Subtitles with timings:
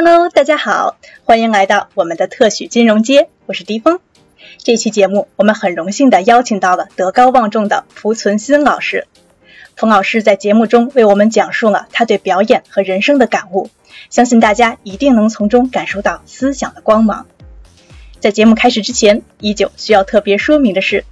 [0.00, 3.98] Hello，大家好，欢迎来到我们的特许金融街，我是迪峰。
[4.58, 9.08] 这期节目我们很荣幸的邀请到了德高望重的蒲存昕老师。
[9.74, 13.70] 冯老师在节目中为我们讲述了他对表演和人生的感悟，
[14.08, 17.26] 相信大家一定能从中感受到思想的光芒。
[18.20, 21.04] 在节目开始之前，依旧需要特别说明的是，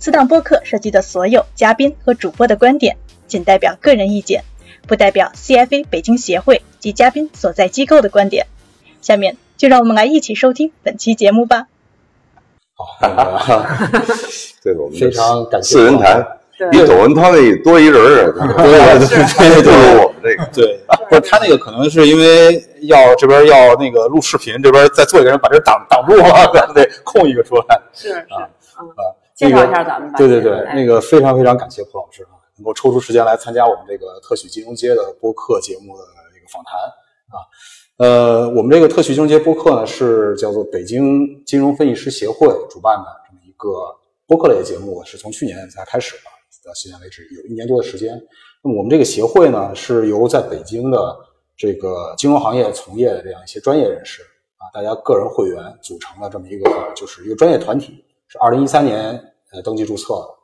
[0.00, 2.96] 此档播客涉及的所有嘉宾和主播的观点，
[3.28, 4.42] 仅代表个人意见。
[4.86, 8.46] 不代表 CFA 北京协会及嘉宾所在机构的观点。
[9.00, 11.66] 下面就让我们来一起收听本期节目吧。
[12.74, 13.64] 好，
[14.62, 16.26] 对我们非常感谢四人谈，
[16.70, 18.98] 比窦文涛那多一人儿，对
[19.62, 20.44] 就是我们这个。
[20.52, 27.80] 对， 不是他那个可能是因为要这边要那个录视频，这边再做一个人把这挡挡住了， 咱们得空一个出来。
[27.92, 28.48] 是是啊
[29.34, 30.18] 介绍一下咱们吧。
[30.18, 36.04] 对对对，哎那个非常非常感谢蒲老师啊，能够抽出时间来参加我们这个特许金融街的播客节目的
[36.38, 36.78] 一个访谈
[37.28, 37.42] 啊。
[37.98, 43.68] 呃，我们这个特许金融街播客呢是叫做北京金融分析师协会主办的这么一个
[44.28, 46.22] 播客类的节目，是从去年才开始的，
[46.64, 48.16] 到现在为止有一年多的时间。
[48.62, 51.16] 那么我们这个协会呢是由在北京的
[51.56, 54.22] 这个金融行业从业的这样一些专业人士
[54.56, 59.12] 啊，大家个人会员组成了这么一个就是一个专业团体，是二零一三年
[59.50, 60.41] 呃登记注册的。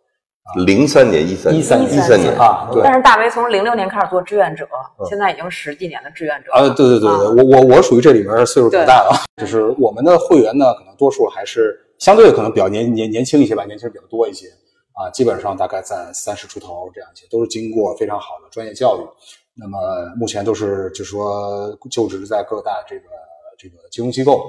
[0.64, 2.32] 零三年、一三年、13一三年。
[2.38, 2.82] 啊，对。
[2.82, 4.66] 但是大为从零六年开始做志愿者，
[4.98, 5.06] 嗯。
[5.06, 6.70] 现在已经十几年的志愿者啊，了。
[6.70, 7.34] 对对对对，啊。
[7.36, 14.46] 我我我属于这里边岁数比较大的，就是我们的会员呢，可能多数还是相对可能比较年年年轻一些吧，年轻人比较多一些。
[15.00, 19.06] 啊，基本上大概在三十出头这样一些，都是经过非常好的专业教育，
[19.54, 19.78] 那么
[20.16, 23.04] 目前都是就是说就职在各大这个
[23.56, 24.42] 这个金融机构，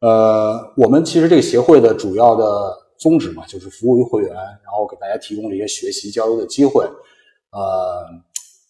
[0.00, 6.84] 呃，我们其实这个协会的主要的宗旨嘛，就是服务于会员，然后给大家提供了一些学习交流的机会，
[7.50, 8.06] 呃，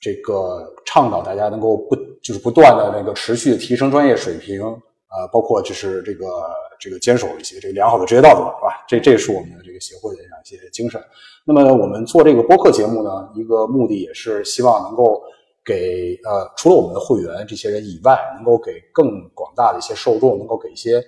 [0.00, 6.27] 这个倡导大家能够不就是不断的那个持续地提升专业水平，呃，包括就是这个
[6.78, 8.84] 这个坚守一些这个良好的职业道德，是吧？
[8.89, 11.03] 这这是我们的这个协会的这样一些精神。
[11.44, 15.21] 那么我们做这个播客节目呢，一个目的也是希望能够
[15.65, 21.03] 给呃除了我们的会员这些人以外，能够给更广大的一些受众，能够给一些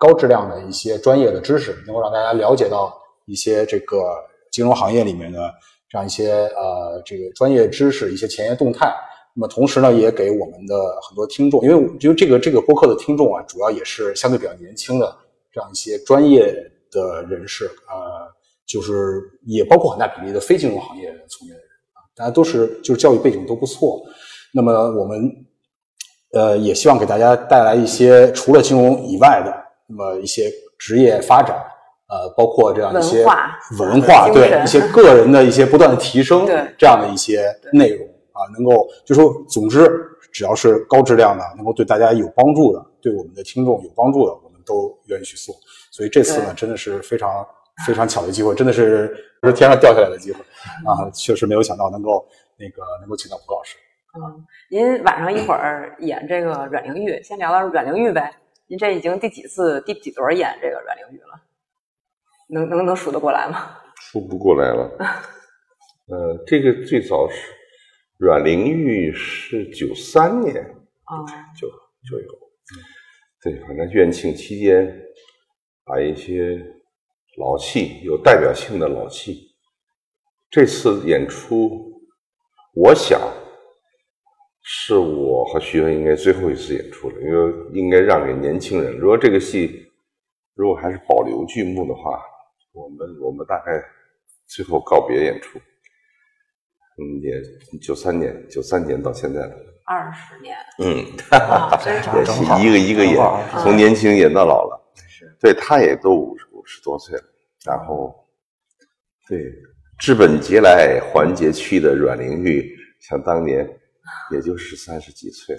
[0.00, 4.16] 高质量的一些专业的知识，能够让大家了解到一些这个
[4.50, 5.52] 金融行业里面的
[5.90, 8.90] 这样一些呃这个专业知识、一些前沿动态。
[9.34, 10.74] 那么同时呢，也给我们的
[11.06, 15.14] 很多听众，因为我觉得这个这个播客的听众啊，主要也是相对比较年轻的
[15.52, 16.52] 这样一些专业
[16.90, 18.26] 的人士，呃，
[18.66, 24.02] 就是也包括很大比例的非金融行业从业的人啊，大家都是就是教育背景都不错。
[24.52, 25.30] 那么我们
[26.32, 29.54] 呃也希望给大家带来一些除了金融以外的
[29.90, 31.56] 那么一些职业发展，
[32.08, 39.90] 呃，包括这样一些文化文化对一些个人的一些不断的提升，对这样的一些内容啊，能够就说总之
[40.32, 45.52] 只要是高质量的，能够对大家有帮助的，对我们的听众有帮助的，我们都愿意去做。
[45.90, 47.44] 所以这次呢，真的是非常
[47.84, 49.12] 非常巧的机会，真的是
[49.42, 50.38] 是天上掉下来的机会
[50.86, 51.10] 啊！
[51.12, 52.24] 确实没有想到能够
[52.56, 53.76] 那个能够请到蒲老师。
[54.16, 58.32] 嗯，您晚上一会儿演这个阮玲玉，先聊聊阮玲玉呗。
[58.70, 61.42] 您这已经第几次、第几轮演这个阮玲玉了？
[62.50, 63.76] 能能能数得过来吗？
[63.96, 64.88] 数不过来了。
[66.06, 67.50] 呃，这个最早是
[68.16, 70.64] 阮玲玉是九三年
[71.02, 71.26] 啊、
[71.58, 71.68] 就
[72.08, 72.28] 就有，
[73.42, 75.02] 对，反正院庆期间
[75.84, 76.56] 把一些
[77.38, 79.52] 老戏有代表性的老戏，
[80.48, 82.00] 这次演出，
[82.74, 83.20] 我想
[84.62, 88.96] 是我和徐文应该最后一次演出了，因为应该让给年轻人。
[88.98, 89.90] 如果这个戏
[90.54, 92.20] 如果还是保留剧目的话，
[92.72, 93.82] 我们我们大概
[94.46, 95.58] 最后告别演出。
[96.98, 99.54] 嗯，也九三年，九三年到现在了。
[99.86, 103.16] 二十年嗯，啊，真是 也是一个一个演，
[103.62, 104.92] 从年轻演到老了。
[105.08, 107.24] 是对，他也都五十五十多岁了。
[107.64, 108.14] 然后，
[109.26, 109.38] 对，
[109.98, 113.66] 治本节来还节去的阮玲玉，想当年
[114.32, 115.56] 也就是三十几岁。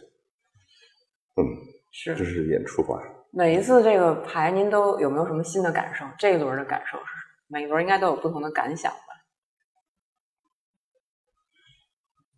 [1.37, 1.43] 嗯，
[1.91, 2.99] 是这是演出吧？
[3.31, 6.05] 每一次这个排，您都有没有什么新的感受？
[6.17, 7.59] 这一轮的感受是什么？
[7.59, 8.97] 每一轮应该都有不同的感想吧？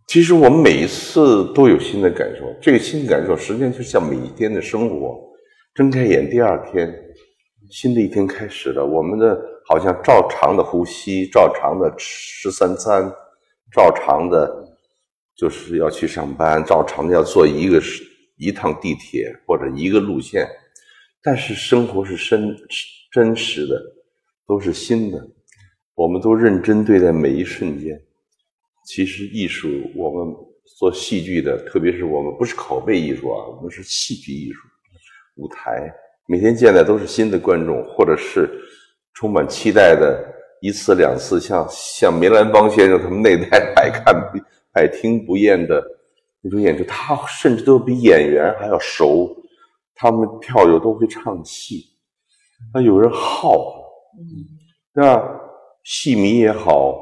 [0.07, 5.19] 其实我们每一次都有新的感受，这个新的感受实际上就像每一天的生活。
[5.73, 6.93] 睁开眼，第二天，
[7.71, 8.85] 新的一天开始了。
[8.85, 9.35] 我们的
[9.67, 13.11] 好像照常的呼吸，照常的吃三餐，
[13.71, 14.72] 照常的，
[15.35, 17.81] 就是要去上班，照常的要坐一个
[18.37, 20.47] 一趟地铁或者一个路线。
[21.21, 22.55] 但是生活是真
[23.11, 23.81] 真实的，
[24.45, 25.25] 都是新的，
[25.95, 27.99] 我们都认真对待每一瞬间。
[28.85, 30.35] 其实艺术，我们
[30.77, 34.59] 做戏剧的，特别是我们不是拷贝艺术啊，我们是戏剧艺术，
[35.35, 35.89] 舞台
[36.27, 38.49] 每天见的都是新的观众，或者是
[39.13, 40.21] 充满期待的
[40.61, 44.13] 一次两次，像像梅兰芳先生他们那代 爱看
[44.73, 45.83] 爱听不厌的
[46.41, 49.35] 那种演出，他甚至都比演员还要熟，
[49.95, 51.85] 他们票友都会唱戏，
[52.73, 53.51] 那有人好，
[54.93, 55.23] 对吧？
[55.83, 56.95] 戏迷也好，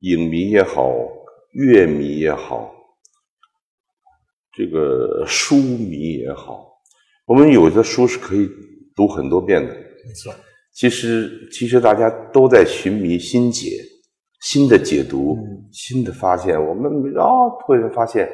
[0.00, 0.92] 影迷也好，
[1.52, 2.74] 乐迷也好，
[4.52, 6.80] 这个书迷也好，
[7.26, 8.48] 我们有的书是可以
[8.96, 9.72] 读很多遍的。
[9.72, 10.34] 没错，
[10.72, 13.78] 其实其实大家都在寻觅新解、
[14.44, 15.38] 新的解读、
[15.72, 16.62] 新的发现。
[16.62, 18.28] 我们啊，突然发现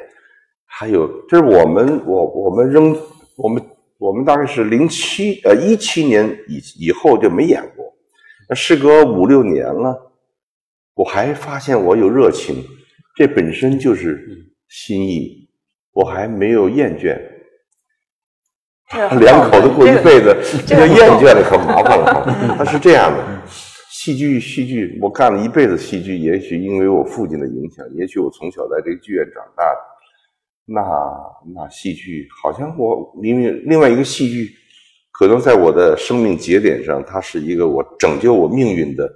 [0.65, 2.93] 还有，这是我们我我们扔
[3.37, 3.63] 我们
[3.97, 7.85] 我们大概是零七呃一七年以以后就没演过。
[8.49, 10.11] 那事隔五六年了，
[10.95, 12.61] 我还发现我有热情，
[13.15, 15.47] 这本身就是心意，
[15.93, 17.17] 我还没有厌倦。
[19.17, 20.35] 两口子过一辈子，
[20.67, 22.25] 这个厌倦了可麻烦了。
[22.59, 23.41] 他是这样的，
[24.03, 29.79] 戏剧戏剧，我干了一辈子戏剧，也许因为我父亲的影响，也许我从小在这个剧院长大的，
[30.65, 30.81] 那
[31.53, 34.55] 那戏剧好像我明明另外一个戏剧。
[35.11, 39.07] 可能在我的生命节点上，它是一个我拯救我命运的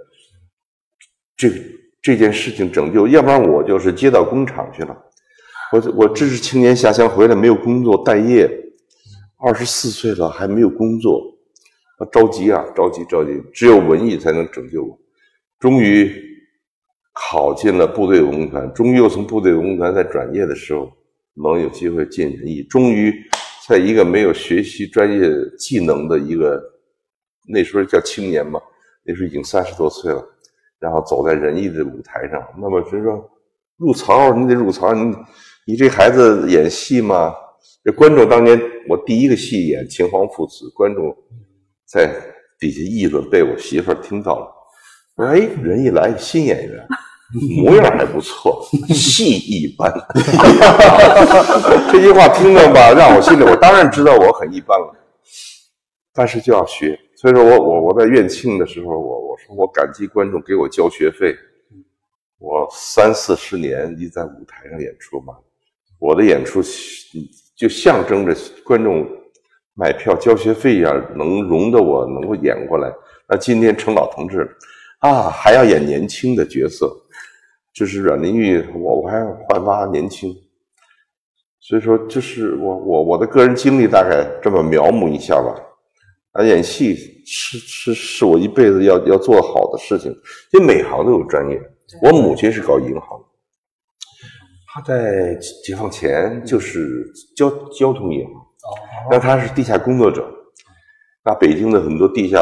[1.35, 1.49] 这
[1.99, 4.95] 这件事情拯救，要不然我就是接到工厂去了。
[5.71, 8.47] 我我知识青年下乡回来没有工作待业，
[9.43, 11.34] 二十四岁了还没有工作，
[11.97, 14.97] 啊着急啊着急着急，只有文艺才能拯救我。
[15.59, 16.11] 终于
[17.13, 20.91] 考进了部队文工团，终于又从部队文工团在转业的时候
[21.33, 23.13] 能有机会进人艺，终于。
[23.67, 25.27] 在一个没有学习专业
[25.57, 26.61] 技能的一个
[27.47, 28.61] 那时候叫青年嘛，
[29.03, 30.23] 那时候已经三十多岁了，
[30.77, 33.27] 然后走在仁义的舞台上，那么就说
[33.77, 35.15] 入槽，你得入槽，你
[35.65, 37.33] 你这孩子演戏嘛？
[37.83, 38.55] 这观众当年
[38.87, 41.05] 我第一个戏演秦皇父子，观众
[41.95, 42.13] 在
[42.59, 44.51] 底下议论，被我媳妇儿听到了，
[45.15, 46.85] 说：“哎，人一来新演员。”
[47.63, 49.91] 模样还不错，戏一般。
[51.91, 54.93] 这句话听着吧，让我心里我当然知道我很一般了，
[56.13, 56.99] 但是就要学。
[57.15, 61.33] 所以说我我我在院庆的时候，我我说我感激观众给我交学费。
[62.37, 65.33] 我三四十年一在舞台上演出嘛，
[65.97, 66.61] 我的演出
[67.55, 69.07] 就象征着观众
[69.75, 72.91] 买票交学费一样，能容得我能够演过来。
[73.27, 74.49] 那今天成老同志
[74.99, 76.91] 啊，还要演年轻的角色。
[77.73, 80.33] 就是阮玲玉，我我还焕发年轻，
[81.59, 85.53] 所以说就是我我我的个人经历大概这么描摹一下吧。
[86.31, 86.95] 啊，演戏
[87.25, 90.09] 是是是我一辈子要要做好的事情，
[90.53, 91.61] 因为每行都有专业。
[92.01, 93.21] 我母亲是搞银行，
[94.73, 95.35] 她在
[95.65, 98.44] 解放前就是交交通银行，
[99.09, 100.27] 那他是地下工作者，
[101.23, 102.39] 那北京的很多地下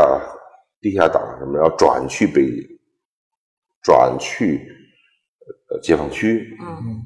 [0.81, 2.43] 地下党什么要转去北
[3.81, 4.69] 转去。
[5.69, 7.01] 呃，解放区，嗯，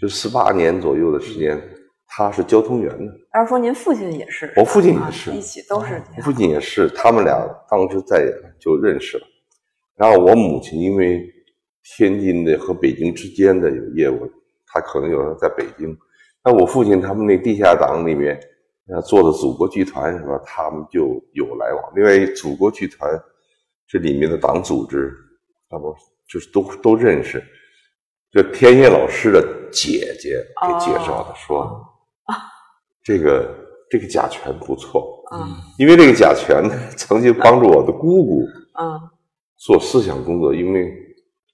[0.00, 1.60] 就四八年左右的时间，
[2.06, 3.12] 他是交通员呢。
[3.34, 6.02] 要是说您父亲也是，我父亲也是，一起都是。
[6.16, 7.36] 我父亲也是，他们俩
[7.68, 9.26] 当时在就认识了。
[9.94, 11.22] 然后我母亲因为
[11.82, 14.26] 天津的和北京之间的有业务，
[14.66, 15.94] 他可能有时候在北京。
[16.46, 18.40] 那我父亲他们那地下党里面，
[19.04, 21.92] 做的祖国剧团什么，他们就有来往。
[21.96, 23.10] 另外，祖国剧团
[23.88, 25.12] 这里面的党组织，
[25.68, 25.92] 那不
[26.28, 27.42] 就是都都认识。
[28.30, 31.84] 就天野老师的姐姐给介绍的，说
[33.02, 33.52] 这个
[33.90, 38.42] 这个甲醛不错，嗯，因为这个甲醛呢， 曾经帮助我的姑姑，
[38.78, 39.00] 嗯，
[39.56, 40.92] 做思想工作，因为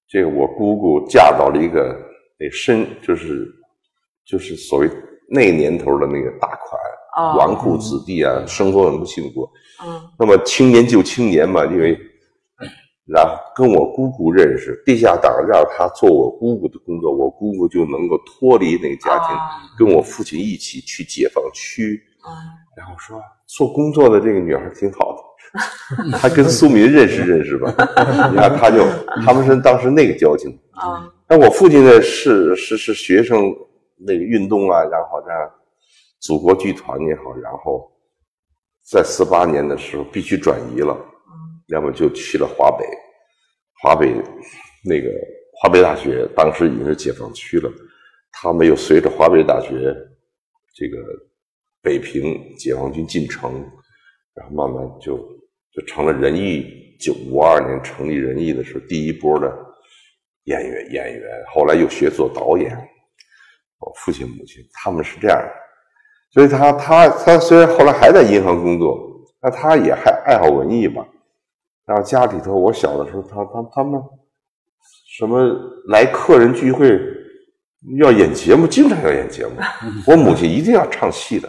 [0.07, 1.97] 这个我姑姑嫁到了一个
[2.39, 3.47] 那深，就是
[4.27, 4.91] 就是所谓
[5.29, 9.49] 那年头的那个大款纨绔子弟啊，生活很不幸福，
[9.85, 11.99] 嗯，那么青年就青年嘛，因为。
[13.05, 19.37] 然后跟我姑姑认识，地下党让他做我姑姑的工作，我姑姑就能够脱离那个家庭，
[19.77, 22.01] 跟我父亲一起去解放区。
[22.77, 25.17] 然后说做工作的这个女孩挺好
[26.13, 27.75] 的，她跟苏民认识认识吧。
[28.31, 28.85] 你看他就
[29.27, 30.57] 他们是当时那个交情。
[30.71, 33.53] 啊，那我父亲呢是是是学生
[34.07, 35.33] 那个运动啊，然后呢
[36.21, 37.91] 祖国剧团也好，然后
[38.91, 40.97] 在四八年的时候必须转移了。
[41.69, 42.85] 要么就去了华北，
[43.81, 44.13] 华北
[44.85, 45.09] 那个
[45.61, 47.71] 华北大学当时已经是解放区了，
[48.31, 49.95] 他没有随着华北大学
[50.75, 50.99] 这个
[51.81, 53.53] 北平解放军进城，
[54.35, 55.17] 然后慢慢就
[55.73, 56.81] 就成了仁义。
[57.01, 59.53] 九五二年成立仁义的时候，第一波的
[60.45, 62.71] 演员演员，后来又学做导演，
[63.83, 65.53] 我父亲母亲他们是这样的，
[66.31, 68.97] 所以他他他虽然后来还在银行工作，
[69.43, 71.05] 那他也还爱好文艺嘛。
[71.85, 74.01] 然后家里头，我小的时候，他他他们
[75.19, 75.45] 什么
[75.89, 76.97] 来客人聚会
[77.99, 79.55] 要演节目，经常要演节目。
[80.07, 81.49] 我母亲一定要唱戏的，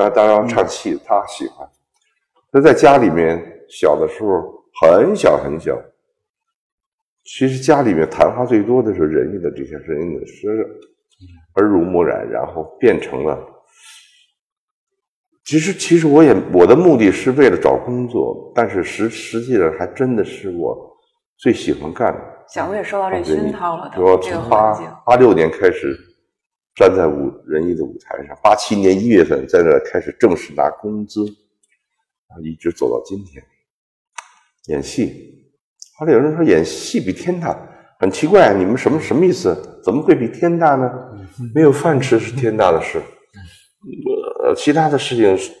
[0.00, 1.68] 啊，当然唱戏他喜欢。
[2.52, 5.76] 他在家里面小的时候很小很小。
[7.24, 10.46] 其实家里面谈话最多的是仁义的这些仁义的诗，
[11.56, 13.38] 耳濡目染，然后变成了。
[15.44, 20.76] 其实，其实我也我的目的是为了找工作，但是实实际上还真的是我
[21.38, 22.20] 最喜欢干的。
[22.48, 25.96] 小时也受到这熏陶了，我从八八六年开始
[26.74, 33.42] 站在舞仁义的舞台上，八七年一月份在那开始正式拿工资，啊，一直走到今天，
[34.66, 35.48] 演戏。
[35.98, 37.56] 后来有人说演戏比天大，
[38.00, 39.80] 很奇怪，你们什么什么意思？
[39.84, 40.90] 怎么会比天大呢？
[41.54, 43.00] 没有饭吃是天大的事，
[44.44, 45.52] 呃，其他的事情是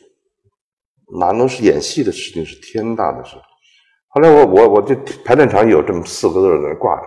[1.18, 3.36] 哪能是演戏的事情是天大的事？
[4.08, 7.02] 后来我我我这排练场有这么四个字在那挂着，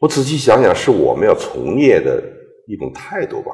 [0.00, 2.22] 我仔细想想，是我们要从业的
[2.66, 3.50] 一种态度吧。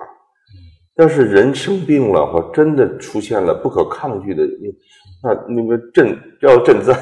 [0.96, 4.42] 要是人生病了或真的出现了不可抗拒的。
[5.22, 6.96] 那那个震要赈灾，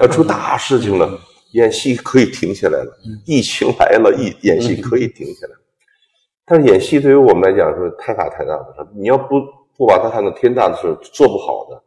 [0.00, 1.18] 要出大事情了，
[1.52, 2.98] 演戏可以停下来了。
[3.26, 5.54] 疫情来了，演演戏可以停下来。
[6.44, 9.40] 但是演戏对于我们来讲是太大太大的事，你要不
[9.76, 11.82] 不把它看作天大的事，做不好的。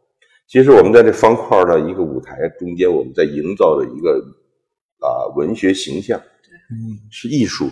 [0.46, 4.20] 其实我们在这方块的一个舞台中间，我们在营造的一个
[5.00, 6.20] 啊文学形象，
[7.10, 7.70] 是艺术。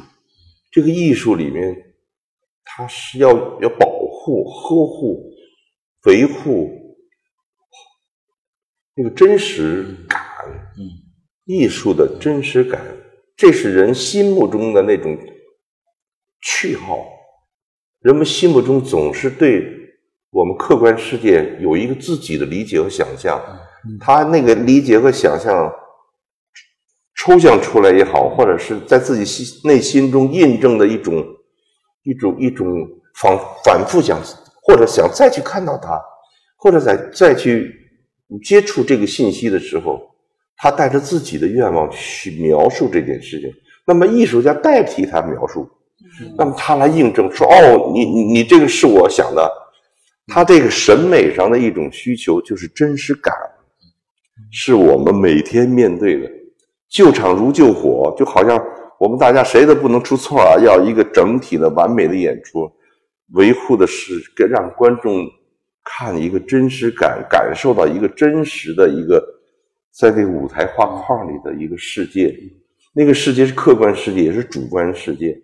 [0.71, 1.95] 这个艺术里面，
[2.65, 3.31] 它是要
[3.61, 5.33] 要保护、呵护、
[6.05, 6.97] 维护。
[8.95, 10.21] 那个真实感，
[10.77, 10.83] 嗯，
[11.51, 12.81] 艺术的真实感，
[13.37, 15.19] 这是人心目中的那种
[16.41, 17.05] 趣号。
[18.03, 19.67] 人们心目中总是对
[20.31, 23.43] 我们客观世界有一个自己的理解和想象，
[23.99, 25.69] 他那个理解和想象
[27.17, 31.27] 抽象出来也好，或者是在自己心内心中印证的一种
[32.05, 32.67] 一种一种
[33.17, 34.23] 反反复想，
[34.63, 36.01] 或者想再去看到它，
[36.57, 37.77] 或者再再去。
[38.45, 40.10] 接触这个信息的时候，
[40.61, 43.51] 他带着自己的愿望去描述这件事情，
[43.87, 45.67] 那么艺术家代替他描述，
[46.37, 49.51] 那么他来印证说：“哦，你你你这个是我想的。”
[50.29, 53.35] 他这个审美上的一种需求就是真实感，
[54.53, 56.31] 是我们每天面对的。
[56.89, 58.63] 救场如救火，就好像
[58.99, 62.71] 我们大家谁都不能出错啊，要一个整体的完美的演出，
[63.33, 64.15] 维护的是
[64.49, 65.27] 让观众。
[65.83, 69.21] 看一个真实感，感受到一个真实的一个，
[69.91, 72.35] 在这个舞台画框里的一个世界，
[72.93, 75.37] 那个世界是客观世界，也是主观世界，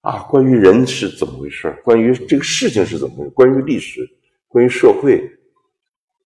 [0.00, 1.74] 啊，关于人是怎么回事？
[1.84, 3.30] 关于这个事情是怎么回事？
[3.30, 4.00] 关于历史，
[4.48, 5.22] 关于社会，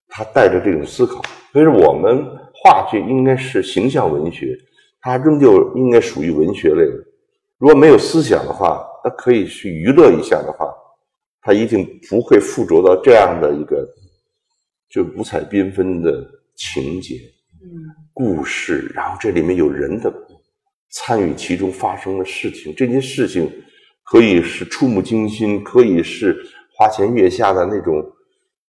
[0.09, 1.23] 他带着这种思考。
[1.53, 4.57] 所以说，我们话剧应该是形象文学，
[5.01, 7.05] 它仍旧应该属于文学类的。
[7.59, 10.73] 如果没有思想的话，它可以去娱乐一下的话。
[11.41, 13.89] 他一定不会附着到这样的一个
[14.91, 17.15] 就五彩缤纷的情节、
[18.19, 20.11] 故事，然后这里面有人的
[20.91, 22.75] 参与其中发生的事情。
[22.75, 23.47] 这件事情
[24.05, 26.35] 可以是触目惊心，可以是
[26.75, 28.03] 花前月下的那种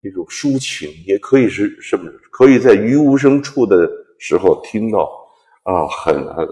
[0.01, 2.11] 一种抒情，也可以是什么？
[2.29, 3.89] 可以在于无声处的
[4.19, 5.09] 时候听到
[5.63, 6.47] 啊，很很很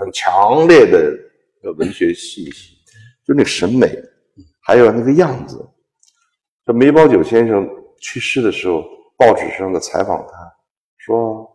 [0.00, 2.78] 很强烈的文学气息，
[3.24, 3.96] 就那审美。
[4.60, 5.64] 还有那个样子，
[6.66, 7.64] 这梅葆玖先生
[8.00, 8.82] 去世的时候，
[9.16, 10.34] 报纸上的采访他
[10.96, 11.47] 说：“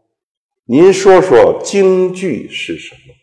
[0.66, 3.14] 您说说京剧是什么？”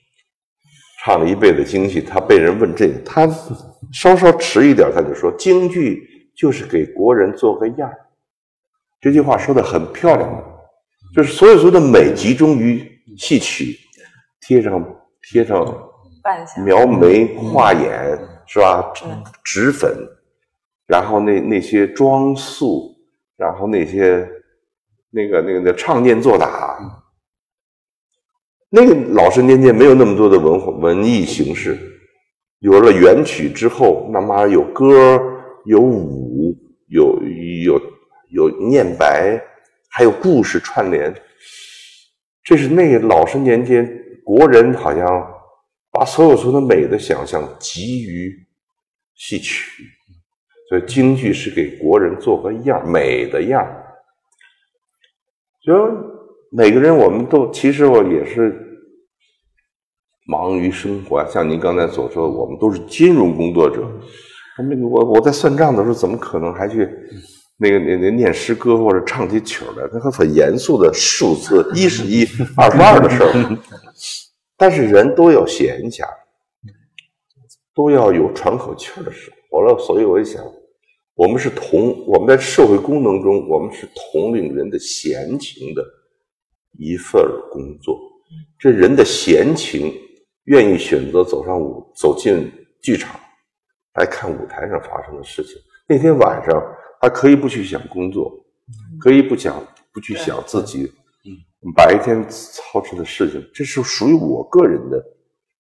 [1.04, 3.26] 唱了一辈子京剧，他被人问这个，他
[3.92, 7.90] 稍稍迟一点，他就说：“京剧就是给国人做个样
[9.00, 10.44] 这句话说的很漂亮，
[11.14, 13.78] 就是所有所有的美集中于戏曲，
[14.40, 14.84] 贴上
[15.22, 15.64] 贴上
[16.64, 18.18] 描眉画眼。
[18.52, 18.92] 是吧？
[19.44, 19.96] 脂粉，
[20.88, 22.96] 然后那那些装束，
[23.36, 24.28] 然后那些
[25.08, 26.76] 那个那个那唱念做打，
[28.70, 31.78] 那个老生年间没有那么多的文化文艺形式，
[32.60, 35.20] 有了元曲之后，那么有歌，
[35.66, 36.56] 有舞，
[36.88, 37.20] 有
[37.64, 37.82] 有
[38.30, 39.38] 有念白，
[39.90, 41.14] 还有故事串联，
[42.44, 43.86] 这是那个老生年间
[44.24, 45.36] 国人好像。
[45.92, 48.32] 把所有所有的美的想象集于
[49.16, 49.82] 戏曲，
[50.68, 53.68] 所以京剧是给国人做个样，美的样。
[55.60, 55.74] 就
[56.52, 58.52] 每个人，我们都其实我也是
[60.26, 61.24] 忙于生活。
[61.26, 63.88] 像您刚才所说，我们都是金融工作者。
[64.68, 66.88] 那个我我在算账的时候，怎么可能还去
[67.56, 69.88] 那个那那念诗歌或者唱起曲来？
[69.92, 72.26] 那很严肃的数字，一是一，
[72.56, 73.58] 二是二的事儿。
[74.56, 76.04] 但是人都要闲暇，
[77.72, 79.60] 都要有喘口气的时候。
[79.60, 80.44] 完了，所以我一想，
[81.14, 85.82] 我们是同我们在社会功能中，我们是统领人的闲情的
[86.78, 87.98] 一份工作。
[88.58, 89.92] 这人的闲情，
[90.44, 92.50] 愿意选择走上舞，走进
[92.82, 93.18] 剧场。
[93.94, 95.54] 来看舞台上发生的事情。
[95.88, 96.62] 那天晚上，
[97.00, 98.32] 他可以不去想工作，
[99.00, 99.60] 可以不想，
[99.92, 100.90] 不去想自己
[101.74, 103.44] 白天操持的事情。
[103.52, 105.02] 这是属于我个人的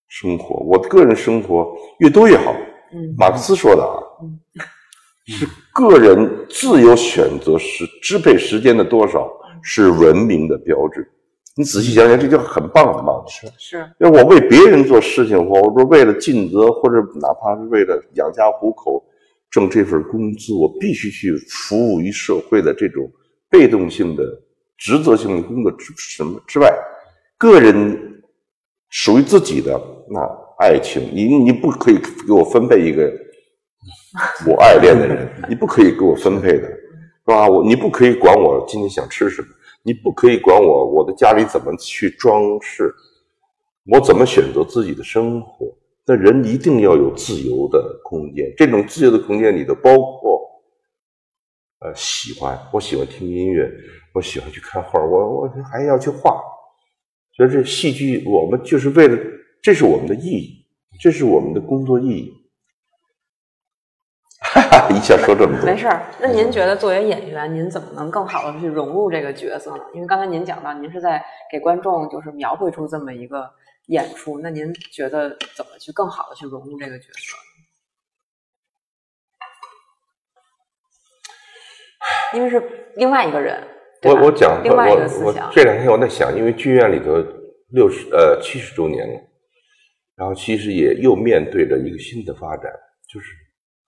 [0.06, 0.56] 生活。
[0.64, 2.54] 我的个人生活越多越好。
[3.18, 3.98] 马克思说的啊，
[5.26, 9.28] 是个人自由选择时支配时间的多少
[9.62, 11.06] 是文明的标志。
[11.56, 13.22] 你仔细想想，这就很棒很棒。
[13.28, 19.04] 是是，要我为别人做事情，我说为了尽责，或者哪怕是为了养家糊口，
[19.50, 23.10] 挣这份工资，我必须去服务于社会的这种
[23.50, 24.24] 被动性的
[24.78, 26.72] 职责性的工作之什么之外，
[27.36, 28.22] 个人
[28.88, 30.20] 属于自己的那
[30.60, 33.12] 爱情，你你不可以给我分配一个
[34.46, 36.79] 我爱恋的人，你不可以给我分配的，是
[37.30, 37.48] 吧？
[37.48, 39.48] 我你不可以管我今天想吃什么。
[39.82, 42.94] 你不可以管我，我的家里怎么去装饰，
[43.86, 45.74] 我怎么选择自己的生活？
[46.04, 50.38] 那人一定要有自由的空间，这种自由的空间里头包括，
[51.78, 53.72] 呃，喜欢，我喜欢听音乐，
[54.12, 56.38] 我喜欢去看画，我我还要去画。
[57.34, 59.18] 所以这戏剧，我们就是为了，
[59.62, 60.66] 这是我们的意义，
[61.00, 62.34] 这是我们的工作意义。
[64.52, 66.02] 哈哈，一下说这么多，没事儿。
[66.18, 69.84] 那您觉得作为演员，您怎么能更好的去融入这个角色呢？
[69.94, 73.48] 因为刚才您讲到，您是在给观众就是描绘出这么一个
[73.86, 77.36] 演出，那您觉得怎么去更好的去融入这个角色？
[82.36, 83.62] 因为是另外一个人，
[84.02, 85.48] 我我讲，另外一个思想。
[85.52, 87.24] 这两天我在想，因为剧院里头
[87.68, 89.14] 六十呃七十周年了，
[90.16, 92.72] 然后其实也又面对着一个新的发展，
[93.08, 93.28] 就是。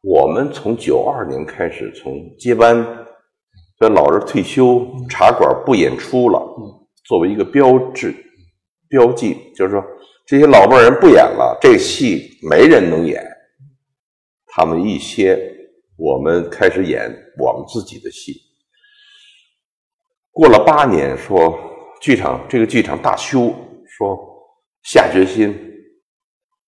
[0.02, 2.84] 我们从九二年开始，从接班，
[3.78, 6.40] 这老人退休，茶馆不演出了，
[7.04, 8.12] 作为一个标志、
[8.88, 9.80] 标记，就是说
[10.26, 13.24] 这些老辈人不演了，这戏没人能演。
[14.46, 15.38] 他们一些，
[15.96, 18.34] 我们开始演我们自己的戏。
[20.32, 21.56] 过了八年，说
[22.00, 23.54] 剧场这个剧场大修，
[23.86, 24.18] 说
[24.82, 25.56] 下决心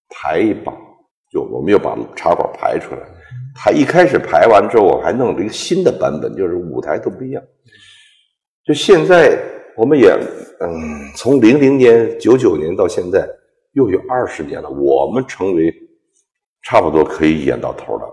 [0.09, 0.73] 排一把，
[1.33, 3.14] 就我们又把茶馆排出来。
[3.55, 7.43] 他一开始排完之后，我还弄了一个新的版本，就是舞台都不一样。
[8.67, 9.39] 就现在，
[9.77, 10.11] 我们也
[10.61, 13.29] 嗯，从零零年、九九年到现在，
[13.73, 14.69] 又有二十年了。
[14.69, 15.73] 我们成为
[16.63, 18.07] 差不多可以演到头了，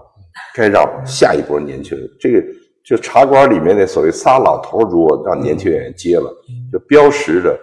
[0.54, 2.08] 该让下一波年轻人。
[2.20, 2.44] 这个
[2.84, 6.30] 就茶馆里面的所谓仨老头，如果让年轻演员接了，
[6.72, 7.58] 就标识着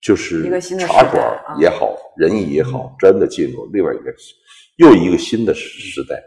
[0.00, 0.42] 就是
[0.78, 4.14] 茶馆也好，人艺也好，真的进入另外一个
[4.76, 6.20] 又一个新的时代。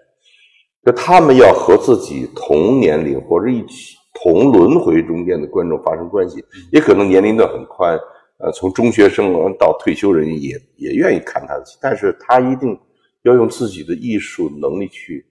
[0.88, 8.00] 就他们要和自己同年龄或者一起同轮回中间的观众发生关系，也可能年龄段很宽，
[8.38, 12.80] 呃，从中学生到退休人也也愿意看他的戏，但是他一定
[13.23, 15.26] 要用自己的艺术能力去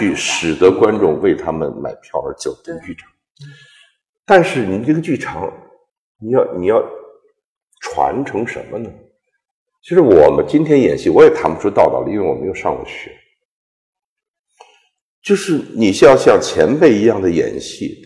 [0.00, 3.08] 去使得观众为他们买票而走进剧场。
[4.24, 5.48] 但是你这个剧场，
[6.20, 6.84] 你要你要
[7.82, 8.90] 传承什么呢？
[9.84, 13.12] 其实我们今天演戏，我也谈不出道道理，因为我没有上过学。
[15.26, 18.00] 就是你要像前辈一样的演戏，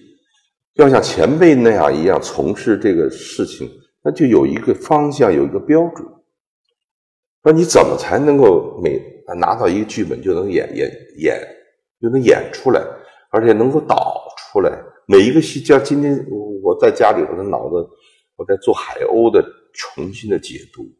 [0.76, 3.70] 要像前辈那样一样从事这个事情，
[4.02, 6.08] 那就有一个方向，有一个标准。
[7.42, 8.98] 那你怎么才能够每
[9.38, 11.38] 拿到一个剧本就能演演演，
[12.00, 12.82] 就能演出来，
[13.30, 14.72] 而且能够导出来？
[15.06, 16.26] 每一个戏，像今天
[16.62, 17.86] 我在家里，我的脑子
[18.36, 20.90] 我在做海鸥的重新的解读。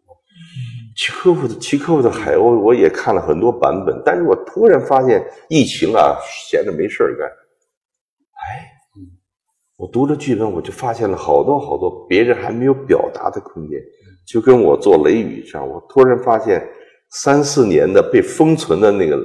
[0.96, 6.16] 齐科夫的齐科夫的海鸥，我也看了很多版本，但是我突然发现疫情啊，
[6.48, 8.66] 闲着没事干，哎，
[9.76, 13.81] 我读了剧本，我就发现了好多好多别人还没有表达的空间，
[14.26, 16.68] 就跟我做雷雨上，我突然发现
[17.11, 19.16] 三四年的被封存的那个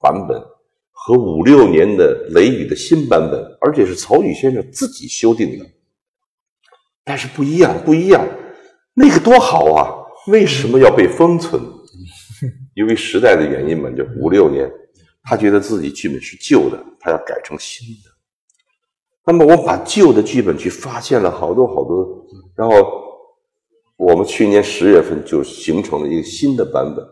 [0.00, 0.42] 版本
[0.90, 5.64] 和五六年的雷雨的新版本，而且是曹禺先生自己修订的，
[7.04, 8.26] 但是不一样，不一样，
[8.94, 10.03] 那个多好啊！
[10.26, 11.62] 为什么要被封存？
[12.74, 14.70] 因为时代的原因嘛，就五六年，
[15.22, 18.10] 他觉得自己剧本是旧的，他要改成新的。
[19.26, 22.74] 那么我把旧的剧本去发现了好多好多，然后
[23.96, 27.04] 我们去年十月份就形成了一个新的版本。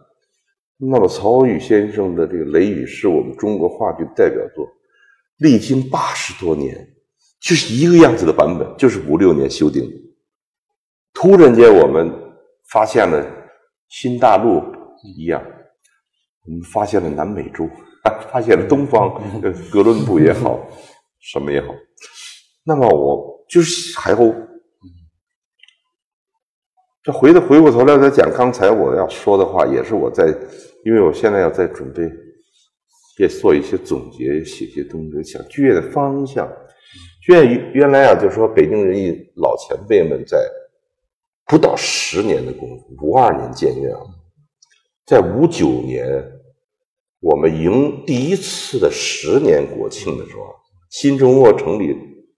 [0.77, 4.69] 那么曹禺先生的这个《雷雨》是我们中国话剧代表作，
[5.39, 6.77] 历经八十多年，
[7.41, 9.97] 就是一个样子的版本，就是五六年修订的。
[11.15, 12.13] 突然间，我们
[12.73, 13.23] 发现了
[13.89, 14.63] 新大陆
[15.05, 15.43] 一样，
[16.47, 17.69] 我们发现了南美洲，
[18.33, 19.13] 发现了东方，
[19.71, 20.59] 哥伦布也好，
[21.21, 21.69] 什么也好。
[22.65, 24.35] 那么我就是还有，
[27.03, 30.27] 这回的回过头来再讲刚才我要说的话，也是我在，
[30.85, 32.03] 因为我现在要在准备，
[33.19, 36.51] 也做一些总结，写些东西，想剧院的方向。
[37.21, 40.39] 剧院原来啊，就说北京人艺老前辈们在。
[41.47, 43.95] 不到十年的功夫，五二年建院，
[45.05, 46.07] 在五九年，
[47.21, 50.43] 我们迎第一次的十年国庆的时候，
[50.91, 51.95] 新中国成立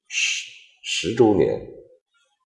[0.08, 0.50] 十
[0.82, 1.60] 十周年，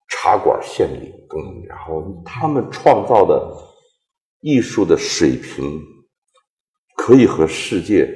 [0.09, 3.57] 茶馆献礼，更然后他们创造的
[4.40, 5.81] 艺术的水平，
[6.97, 8.07] 可以和世界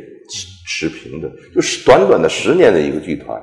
[0.67, 3.41] 持平的，就是短短的十年的一个剧团，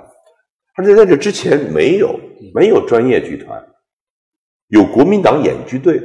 [0.76, 2.20] 而且在这之前没有
[2.54, 3.66] 没有专业剧团。
[4.70, 6.02] 有国民党演剧队，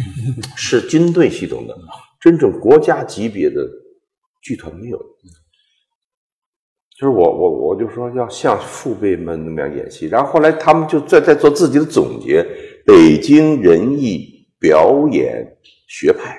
[0.56, 1.76] 是军队系统的，
[2.20, 3.66] 真正国家级别的
[4.42, 4.98] 剧团没有。
[6.98, 12.46] 就是我我我就说要像父辈们那么样演戏，然后后来他们就在在做自己的总结，
[12.86, 15.44] 北京人艺表演
[15.88, 16.38] 学派，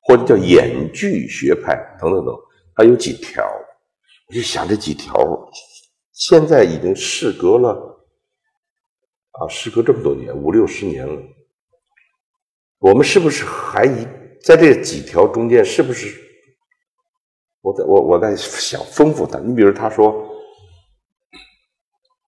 [0.00, 2.34] 或者叫演剧学派等等等，
[2.74, 3.44] 它有几条，
[4.28, 5.12] 我就想这几条，
[6.12, 7.89] 现在已经事隔了。
[9.40, 11.18] 啊，时隔这么多年，五六十年了，
[12.78, 14.06] 我们是不是还一
[14.44, 15.64] 在这几条中间？
[15.64, 16.14] 是不是？
[17.62, 19.38] 我在我我在想丰富它。
[19.38, 20.26] 你比如他说，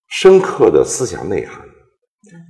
[0.08, 1.62] 深刻的思想内涵，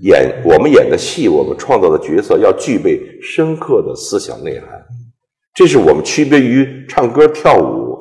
[0.00, 4.68] 演我们演的戏，我们创造的角色要具备深刻的思想内涵，
[5.54, 8.00] 这是我们区别于唱歌跳舞，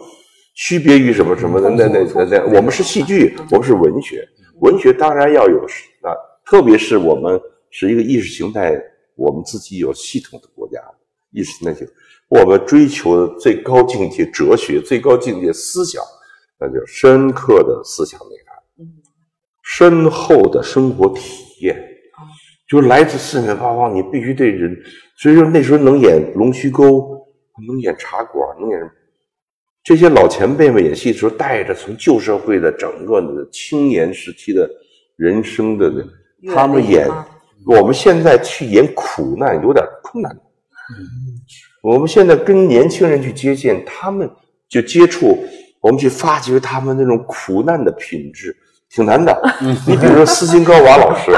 [0.55, 1.69] 区别于什么什么的？
[1.71, 4.27] 那那那那，我们是戏剧，我们是文学，
[4.61, 5.59] 文学当然要有
[6.01, 6.13] 啊。
[6.51, 8.77] 特别是我们是一个意识形态，
[9.15, 10.81] 我们自己有系统的国家，
[11.31, 11.87] 意识形态性，
[12.27, 16.03] 我们追求的最高境界哲学、最高境界思想，
[16.59, 18.85] 那叫深刻的思想内涵，
[19.63, 21.21] 深厚的生活体
[21.61, 21.81] 验，
[22.67, 24.77] 就来自四面八方，你必须对人。
[25.15, 27.25] 所以说那时候能演龙须沟，
[27.65, 28.77] 能演茶馆，能演
[29.85, 34.69] 这些老前辈们演戏的时候，带着从旧社会的整个的青年时期的
[35.15, 35.89] 人生的。
[36.47, 37.07] 他们演，
[37.65, 40.35] 我们现在去演苦难有点困难。
[41.81, 44.29] 我们现在跟年轻人去接近，他们
[44.69, 45.37] 就接触，
[45.79, 48.55] 我们去发掘他们那种苦难的品质，
[48.89, 49.35] 挺难的。
[49.87, 51.31] 你比如说斯琴高娃老师，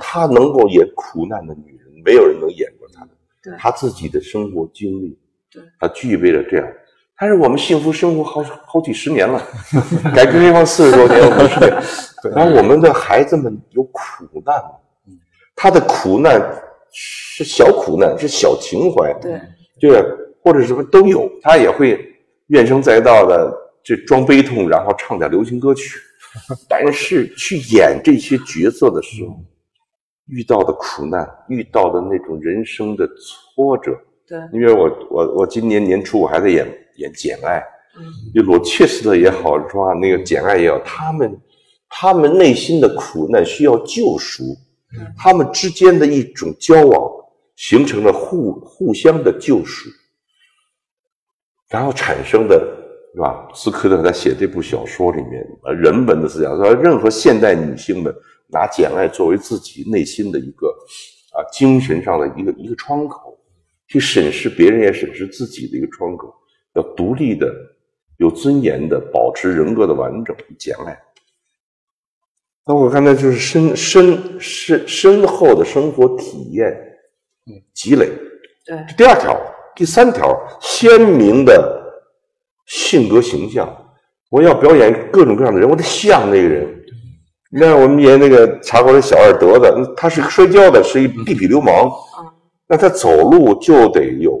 [0.00, 3.56] 他能够演苦难的女人，没有人能演过他的。
[3.58, 5.18] 他自己的生活经历，
[5.78, 6.66] 他具备了这样。
[7.16, 9.40] 但是我们幸福生活好好几十年了，
[10.14, 11.82] 改革开放四十多年，五十年，
[12.30, 14.62] 然后我们的孩子们有苦难，
[15.54, 16.40] 他的苦难
[16.92, 19.40] 是小苦难，是小情怀，对，
[19.80, 21.98] 就是或者什么都有，他也会
[22.48, 25.98] 怨声载道的，这装悲痛，然后唱点流行歌曲。
[26.68, 29.36] 但是去演这些角色的时候，
[30.26, 33.08] 遇到的苦难，遇到的那种人生的
[33.54, 33.92] 挫折，
[34.26, 36.66] 对，因为我我我今年年初我还在演。
[36.96, 37.60] 演《简爱》，
[38.32, 39.92] 就罗切斯特也好，是吧？
[40.00, 41.36] 那个《简爱》也好，他们
[41.96, 44.42] 他们内心的苦难需要救赎，
[45.16, 47.10] 他们之间的一种交往
[47.54, 49.88] 形成了互互相的救赎，
[51.68, 52.56] 然后产生的，
[53.14, 53.48] 是吧？
[53.54, 58.12] 斯科特在写这部小说里面，呃，人文的思想，说任何现代女性们
[58.48, 60.66] 拿《简爱》作为自己内心的一个
[61.32, 63.38] 啊精神上的一个一个窗口，
[63.86, 66.34] 去审视别人也审视自己的一个窗口。
[66.74, 67.54] 要独立的、
[68.18, 71.00] 有尊严的保持人格的完整与简爱。
[72.66, 76.70] 那我刚才就是深深深深厚的生活体验，
[77.46, 78.08] 嗯，积累。
[78.64, 78.76] 对。
[78.96, 79.38] 第二条、
[79.76, 81.82] 第三条，鲜明的
[82.66, 83.68] 性格形象。
[84.30, 86.66] 我要表演各种各样的人，我得像那个人。
[87.52, 91.88] 你看，我们演那个茶馆的小二德子，他是摔跤的，是一地痞流氓。
[92.66, 94.36] 那他走路就得有。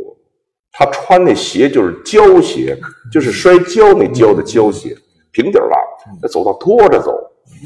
[0.72, 2.76] 他穿那鞋就是胶鞋，
[3.12, 4.96] 就是摔跤那胶的胶鞋，
[5.30, 5.70] 平底儿
[6.28, 7.12] 走道拖着走。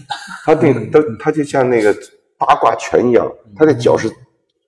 [0.44, 1.94] 他那他他就像那个
[2.36, 4.10] 八卦拳一样，他的脚是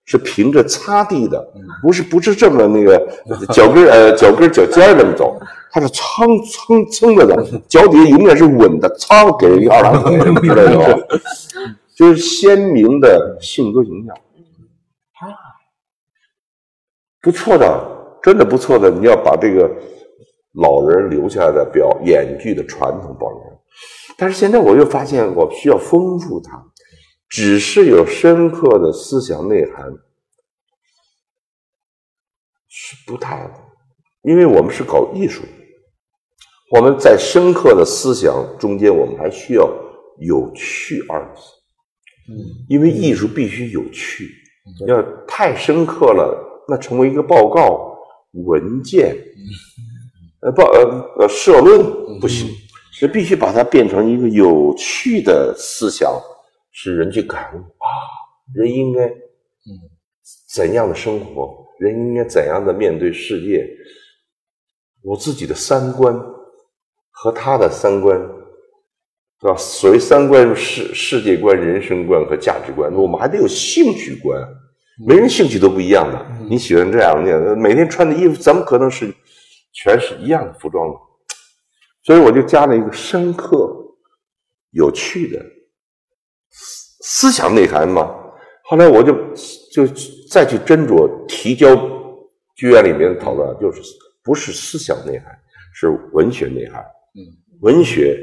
[0.05, 2.99] 是平着擦地的，不是不是这么那个
[3.53, 5.41] 脚跟呃脚跟脚尖这么走，
[5.71, 7.37] 他是蹭蹭蹭着走，
[7.69, 10.99] 脚底下永远是稳的，蹭给人一二郎腿，知道吗？
[11.95, 14.15] 就是鲜明的性格形象。
[14.15, 15.37] 啊
[17.23, 17.67] 不错的，
[18.23, 18.91] 真的不错的。
[18.91, 19.71] 你要把这个
[20.55, 23.60] 老人留下来的表演剧的传统保留。
[24.21, 26.63] 但是现在我又发现，我需要丰富它，
[27.27, 29.91] 只是有深刻的思想内涵
[32.69, 33.51] 是不太，
[34.21, 35.41] 因为我们是搞艺术，
[36.71, 39.67] 我们在深刻的思想中间，我们还需要
[40.19, 41.41] 有趣二字。
[42.29, 42.37] 嗯，
[42.69, 44.31] 因为艺术必须有趣，
[44.87, 47.97] 要太深刻了，那成为一个报告
[48.33, 49.17] 文件，
[50.43, 52.51] 呃报呃呃社论不行。
[53.01, 56.13] 是必须把它变成一个有趣的思想，
[56.71, 57.89] 使人去感悟啊，
[58.55, 59.73] 人应该嗯
[60.53, 63.67] 怎样的生活，人应该怎样的面对世界。
[65.03, 66.15] 我自己的三观
[67.11, 68.21] 和他的三观，
[69.41, 69.57] 对吧？
[69.57, 74.47] 所谓三观世世界观、人生观和价值观，我们还得有兴趣观。
[75.07, 79.11] 每人兴趣都不一样的，你喜欢这样的，每天穿的衣服怎么可能是
[79.73, 80.95] 全是一样的服装呢？
[82.11, 83.73] 所以我就加了一个深刻、
[84.73, 85.41] 有趣的
[86.51, 88.13] 思思想内涵嘛。
[88.65, 89.13] 后来我就
[89.73, 89.87] 就
[90.29, 91.77] 再去斟酌提交
[92.57, 93.81] 剧院里面讨论，就是
[94.25, 95.27] 不是思想内涵，
[95.73, 96.85] 是文学内涵。
[97.15, 97.23] 嗯，
[97.61, 98.19] 文学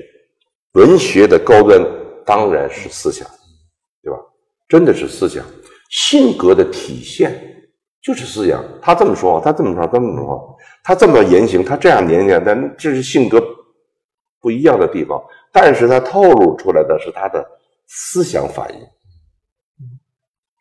[0.73, 1.81] 文学的高端
[2.25, 3.25] 当然是思想，
[4.03, 4.19] 对吧？
[4.67, 5.45] 真的是思想，
[5.89, 7.71] 性格的体现
[8.03, 8.61] 就是思想。
[8.81, 13.41] 他这么说，他这么说，他这么说，他这么言行，他这样言行，但这是性格。
[14.39, 15.21] 不一样的地方，
[15.51, 17.45] 但是它透露出来的是他的
[17.87, 18.79] 思想反应，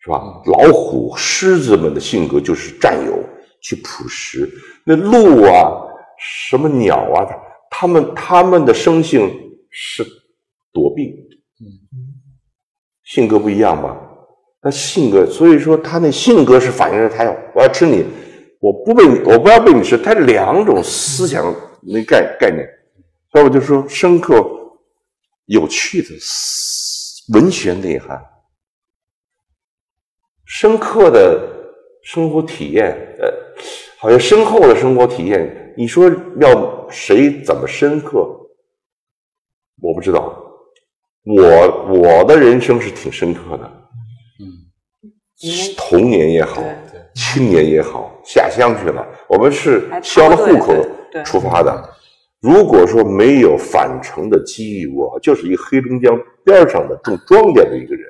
[0.01, 0.21] 是吧？
[0.47, 3.23] 老虎、狮子们的性格就是占有，
[3.61, 4.47] 去捕食；
[4.85, 5.71] 那鹿啊，
[6.19, 7.27] 什么鸟啊，
[7.71, 9.29] 它们它们的生性
[9.71, 10.05] 是
[10.73, 11.15] 躲避，
[13.05, 13.97] 性格不一样吧？
[14.63, 18.05] 那性格，所以说他那性格是反映着他要我要吃你，
[18.59, 22.67] 我不被我不要被你吃，它两种思想那概概念。
[23.33, 24.43] 那我就说，深刻、
[25.45, 26.09] 有趣的
[27.35, 28.25] 文学内涵，
[30.45, 31.41] 深刻的
[32.03, 33.31] 生活体验，呃，
[33.99, 35.75] 好像深厚的生活体验。
[35.77, 36.11] 你说
[36.41, 38.19] 要谁怎么深刻？
[39.83, 40.43] 我不知道。
[41.25, 43.89] 我我的人生是挺深刻的，
[44.39, 44.47] 嗯，
[45.77, 46.63] 童年也好，
[47.15, 50.73] 青年也好，下乡去了，我们是销了户口
[51.25, 51.96] 出发的。
[52.41, 58.05] 如果说没有返程的机遇，我就是一个黑龙江边上的种庄稼的一个人。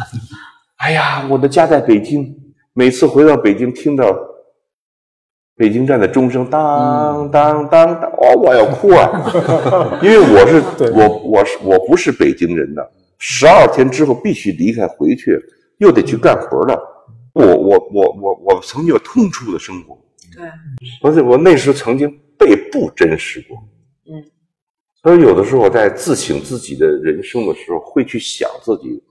[0.76, 2.32] 哎呀，我的家在北京，
[2.74, 4.14] 每次回到北京，听到
[5.56, 9.10] 北京站的钟声当当当当，哦，我要哭啊！
[10.02, 15.40] 因为我是我我是我不是北京人的，十二天之后必须离开回去，
[15.78, 16.78] 又得去干活了。
[17.32, 19.98] 我我我我我曾经有痛处的生活，
[20.36, 20.46] 对，
[21.02, 22.20] 而且我那时曾经。
[22.38, 23.56] 被不真实过，
[24.06, 24.22] 嗯，
[25.02, 29.02] 所以有的时候我在自省自己的人生的时候，会去想自己，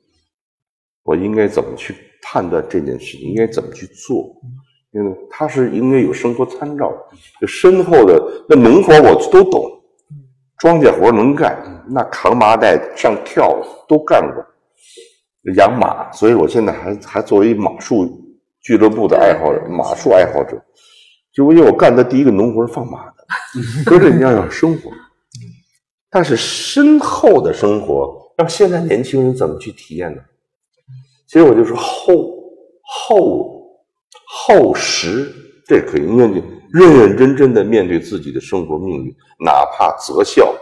[1.04, 4.36] 我应该怎么去判断这件事情，应该怎么去做，
[4.92, 6.92] 因为他是应该有生活参照，
[7.40, 9.82] 就深厚的那农活我都懂，
[10.60, 14.46] 庄稼活能干，那扛麻袋上跳都干过，
[15.56, 18.08] 养马，所以我现在还还作为马术
[18.62, 20.64] 俱乐部的爱好者，马术爱好者，
[21.34, 23.14] 就因为我干的第一个农活是放马。
[23.86, 24.91] 可是你要有生活，
[26.10, 30.22] 但是深厚的生活，让现在年轻人怎么去体验呢？
[31.28, 32.13] 其实我就说厚
[32.82, 33.80] 厚
[34.28, 35.34] 厚实，
[35.65, 40.54] 这可以面对认认真真的面对自己的生活命运，哪怕择校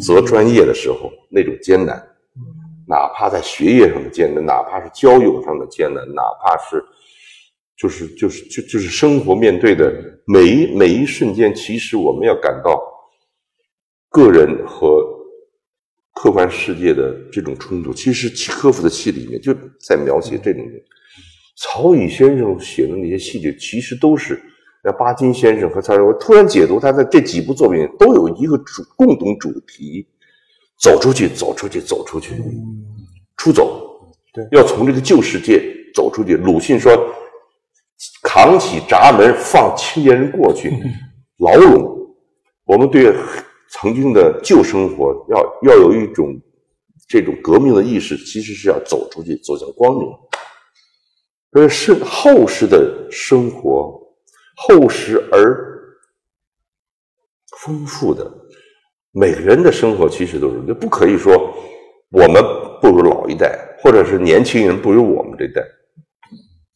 [0.00, 1.96] 择专业的时候那种艰难，
[2.86, 6.84] 哪怕在学业上的艰难，哪怕是交友上的艰难，哪怕是。
[7.80, 9.90] 就是就是就就是生活面对的
[10.26, 12.78] 每一每一瞬间，其实我们要感到
[14.10, 15.02] 个人和
[16.12, 17.94] 客观世界的这种冲突。
[17.94, 20.78] 其实契诃夫的戏里面就在描写这种人。
[21.56, 24.38] 曹禺先生写的那些细节，其实都是
[24.84, 26.04] 那巴金先生和曹禺。
[26.04, 30.06] 我突然解读他的这几部作品，都有一个主共同主题：
[30.78, 32.34] 走出去，走出去，走出去，
[33.38, 34.12] 出走。
[34.34, 35.62] 对，要从这个旧世界
[35.94, 36.36] 走出去。
[36.36, 36.92] 鲁迅说。
[38.32, 40.70] 扛起闸门，放青年人过去，
[41.42, 42.14] 牢笼。
[42.64, 43.12] 我们对
[43.70, 46.40] 曾经的旧生活，要要有一种
[47.08, 50.08] 这种革命的意识，其实是要走出去，走向光明。
[51.54, 54.00] 呃，是后世的生活，
[54.54, 55.92] 厚实而
[57.64, 58.30] 丰富的。
[59.10, 61.52] 每个人的生活其实都是，就不可以说
[62.12, 62.40] 我们
[62.80, 65.66] 不如老一代，或者是年轻人不如我们这代。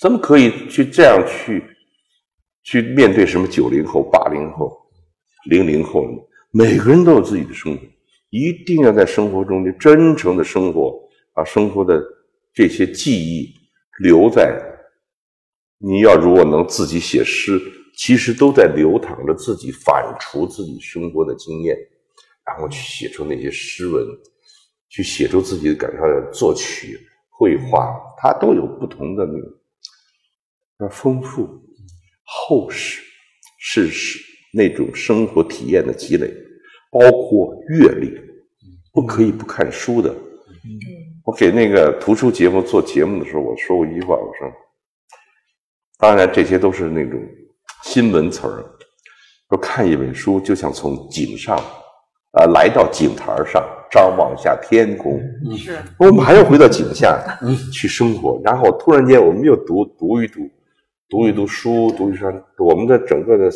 [0.05, 1.65] 怎么可以去这样去
[2.63, 4.71] 去面对什么九零后、八零后、
[5.49, 6.19] 零零后呢，
[6.51, 7.83] 每个人都有自己的生活，
[8.29, 10.95] 一定要在生活中的真诚的生活，
[11.33, 12.05] 把生活的
[12.53, 13.51] 这些记忆
[14.03, 14.55] 留在。
[15.79, 17.59] 你要如果能自己写诗，
[17.97, 21.75] 其实都在流淌着自己反刍自己生活的经验，
[22.45, 24.07] 然后去写出那些诗文，
[24.91, 29.51] 去写出自己的感受，作曲、绘画，它都有不同的那种，
[30.79, 31.49] 那丰富、
[32.25, 33.03] 厚实、
[33.59, 34.19] 事实
[34.53, 36.33] 那种生活体验的积累，
[36.91, 38.13] 包括阅历，
[38.93, 40.15] 不可以不看书的。
[41.25, 44.53] 我给那个图书节目做节目的时候，我说过一句话，我说。
[45.99, 47.19] 当然，这些都是那种
[47.85, 48.65] 新闻词儿。
[49.49, 51.57] 说看一本书，就像从井上，
[52.33, 55.21] 啊，来到井台上，张望下天空。
[55.57, 55.79] 是。
[55.99, 57.17] 我们还要回到井下
[57.73, 60.41] 去生活，然后突然间，我们又读读一读，
[61.09, 62.17] 读一读书，读一
[62.57, 63.51] 读，我们的整个的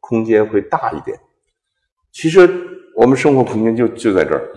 [0.00, 1.18] 空间会大一点。
[2.10, 2.48] 其实
[2.96, 4.52] 我们生活空间就就在这儿。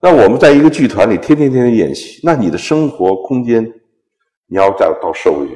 [0.00, 3.64] 那我们在一个剧团里天天天天演戏，那你的生活空间，
[4.46, 5.54] 你要再到社会去。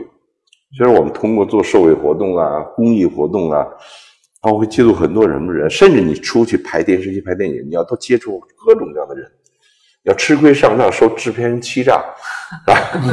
[0.71, 3.67] 其实我们通过做社会活动啊、公益活动啊，
[4.41, 9.31] 他会接触很多什么人，甚至你出去拍电视剧、拍电影，你要都接触各种各样的人，
[10.05, 11.95] 要吃亏上当、受制片人欺诈，
[12.67, 13.09] 啊， 不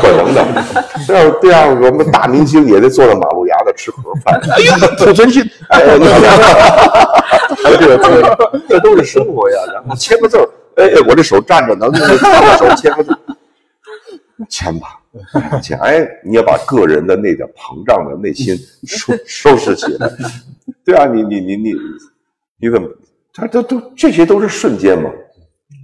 [0.00, 0.46] 可能的。
[1.06, 4.40] 对啊，对啊，我们大明星也得坐在马路牙子吃盒饭。
[4.52, 5.98] 哎呀，濮存昕，哎呀，
[7.80, 7.98] 这
[8.68, 9.56] 这都是生活呀。
[9.74, 10.38] 然后签个字
[10.76, 12.08] 哎哎，我这手站着能用
[12.56, 13.10] 手签个字，
[14.48, 15.00] 签吧。
[15.60, 18.54] 签，哎，你要把个人的那点膨胀的内心
[18.86, 20.08] 收收拾起来，
[20.84, 21.72] 对啊，你你你你
[22.60, 22.88] 你怎么？
[23.34, 25.10] 他都都这些都是瞬间嘛。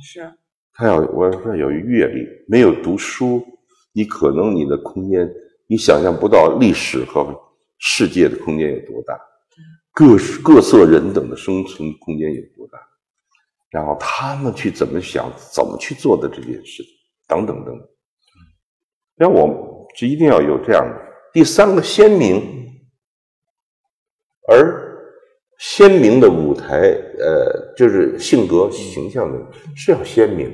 [0.02, 0.32] 是。
[0.74, 3.44] 他要我说有阅历，没有读书，
[3.92, 5.30] 你可能你的空间，
[5.66, 7.38] 你想象不到历史和
[7.78, 9.14] 世界的空间有多大，
[9.92, 12.78] 各各色人等的生存空间有多大，
[13.70, 16.82] 然后他们去怎么想，怎么去做的这件事，
[17.28, 17.74] 等等等。
[19.14, 20.96] 那我是一定要有这样的
[21.34, 22.42] 第三个鲜明，
[24.48, 24.81] 而
[25.62, 29.38] 鲜明的舞台，呃，就是性格形象的
[29.76, 30.50] 是要鲜明，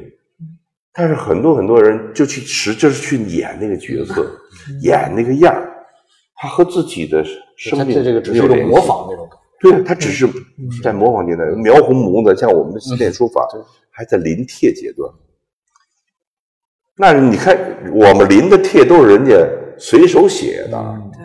[0.93, 4.31] 但是很多很多人就去实就是去演那个角色，
[4.83, 5.55] 演那个样
[6.37, 7.25] 他和自己的
[7.57, 9.27] 生命这个只是一种模仿那种，
[9.61, 10.29] 对他只是
[10.83, 13.49] 在模仿阶段，描红模子，像我们的习练书法
[13.91, 15.11] 还在临帖阶段。
[16.99, 17.57] 那你看，
[17.95, 19.35] 我们临的帖都是人家
[19.79, 21.25] 随手写的，对，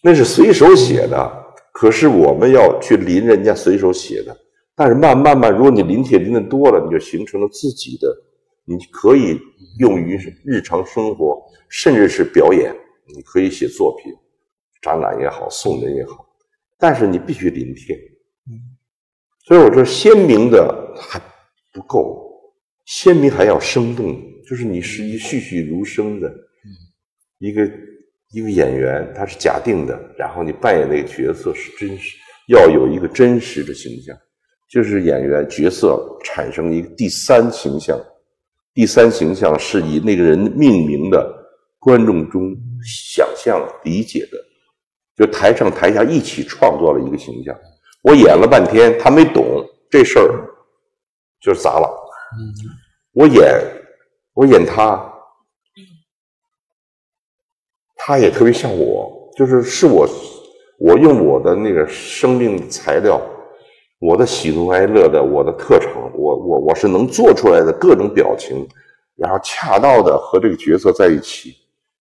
[0.00, 1.41] 那是随手写的。
[1.82, 4.36] 可是我们要去临人家随手写的，
[4.76, 8.06] 但是慢慢慢，如果你临帖临的多了，你就形成了自己的，
[8.64, 9.36] 你可以
[9.80, 12.72] 用于日常生活，甚至是表演，
[13.12, 14.12] 你可以写作品，
[14.80, 16.24] 展览也好，送人也好。
[16.78, 17.98] 但是你必须临帖，
[19.48, 21.20] 所以我说鲜明的还
[21.72, 24.16] 不够，鲜明还要生动。
[24.48, 26.32] 就是你是一栩栩如生的，
[27.38, 27.68] 一个
[28.32, 32.16] 一个演员，他是假定的，然后你扮演那个角色是真实，
[32.48, 34.16] 要有一个真实的形象，
[34.70, 37.98] 就是演员角色产生一个第三形象，
[38.72, 41.32] 第三形象是以那个人命名的，
[41.78, 44.38] 观众中想象理解的，
[45.14, 47.54] 就台上台下一起创作了一个形象，
[48.02, 49.44] 我演了半天，他没懂
[49.90, 50.48] 这事儿，
[51.40, 51.88] 就砸了，
[53.12, 53.62] 我演。
[54.34, 54.96] 我演他，
[58.04, 60.08] 他也特别像我，就是是我，
[60.80, 63.20] 我用我的那个生命材料，
[64.00, 68.66] 我的喜怒哀乐的，我的特长，我我我是能做出来的各种表情，
[69.16, 71.54] 然后恰到的和这个角色在一起，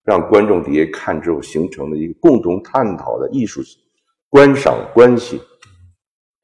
[0.04, 3.62] 让观众底下看之后形成了一个共同探讨的艺术
[4.30, 5.40] 观赏关系，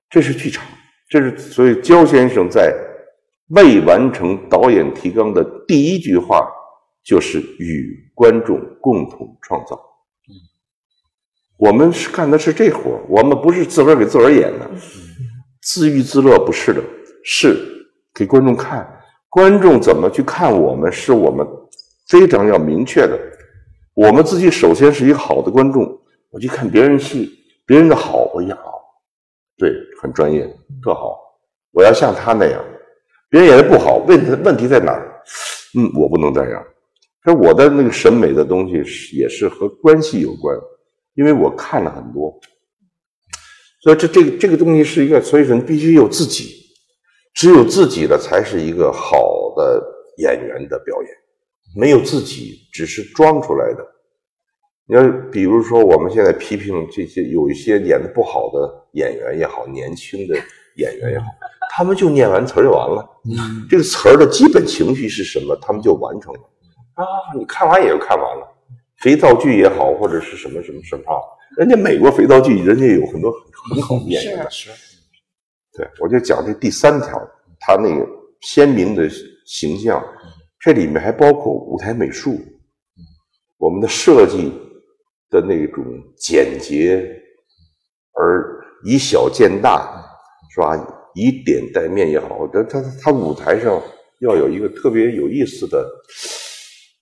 [0.09, 0.63] 这是剧场，
[1.09, 2.75] 这是所以焦先生在。
[3.51, 6.45] 未完成导演提纲的第一句话
[7.07, 9.81] 就是与观众共同创造。
[11.55, 14.69] 我们是干的是这活我们不是自个儿给自个儿演的，
[15.61, 16.83] 自娱自乐不是的，
[17.23, 17.57] 是
[18.13, 18.85] 给观众看。
[19.29, 21.47] 观众怎么去看我们，是我们
[22.09, 23.17] 非常要明确的。
[23.93, 25.83] 我们自己首先是一个好的观众，
[26.29, 27.31] 我去看别人戏，
[27.65, 28.57] 别人的好，我呀，
[29.57, 29.71] 对，
[30.01, 30.45] 很专业，
[30.83, 31.17] 特好，
[31.71, 32.61] 我要像他那样。
[33.29, 35.21] 别人演的不好，问题问题在哪儿？
[35.77, 36.63] 嗯，我不能这样。
[37.27, 40.57] 说我的那个审美的东西是也是和关系有关，
[41.15, 42.33] 因为我看了很多，
[43.81, 46.55] 所以这这个这个东西是一个，所以说你必须有自己，
[47.33, 49.83] 只有自己的才是一个好的
[50.19, 51.11] 演员的表演，
[51.75, 53.85] 没有自己只是装出来的，
[54.87, 60.35] 你要比如说，我们现在批评这些有一些演的不好的演员也好，年轻的
[60.77, 61.25] 演员也好，
[61.71, 63.05] 他们就念完词儿就完了。
[63.25, 66.39] 嗯，这个词儿的基本情绪是什么，他们就完成了。
[66.97, 68.47] 啊，你看完也就看完了。
[68.97, 71.03] 肥皂剧也好，或者是什么什么什么，
[71.57, 73.31] 人家美国肥皂剧，人家有很多
[73.71, 74.45] 很好的演员。
[74.51, 74.69] 是，
[75.73, 77.17] 对，我就讲这第三条，
[77.59, 78.05] 他那个
[78.41, 79.09] 鲜明的
[79.45, 80.03] 形象，
[80.59, 82.39] 这里面还包括舞台美术，
[83.57, 84.51] 我们的设计。
[85.29, 85.83] 的那种
[86.15, 87.05] 简洁
[88.13, 90.01] 而以小见大，
[90.49, 90.73] 是吧？
[91.15, 93.83] 以点带面也好，他他他舞台上
[94.21, 95.85] 要有一个特别有意思的，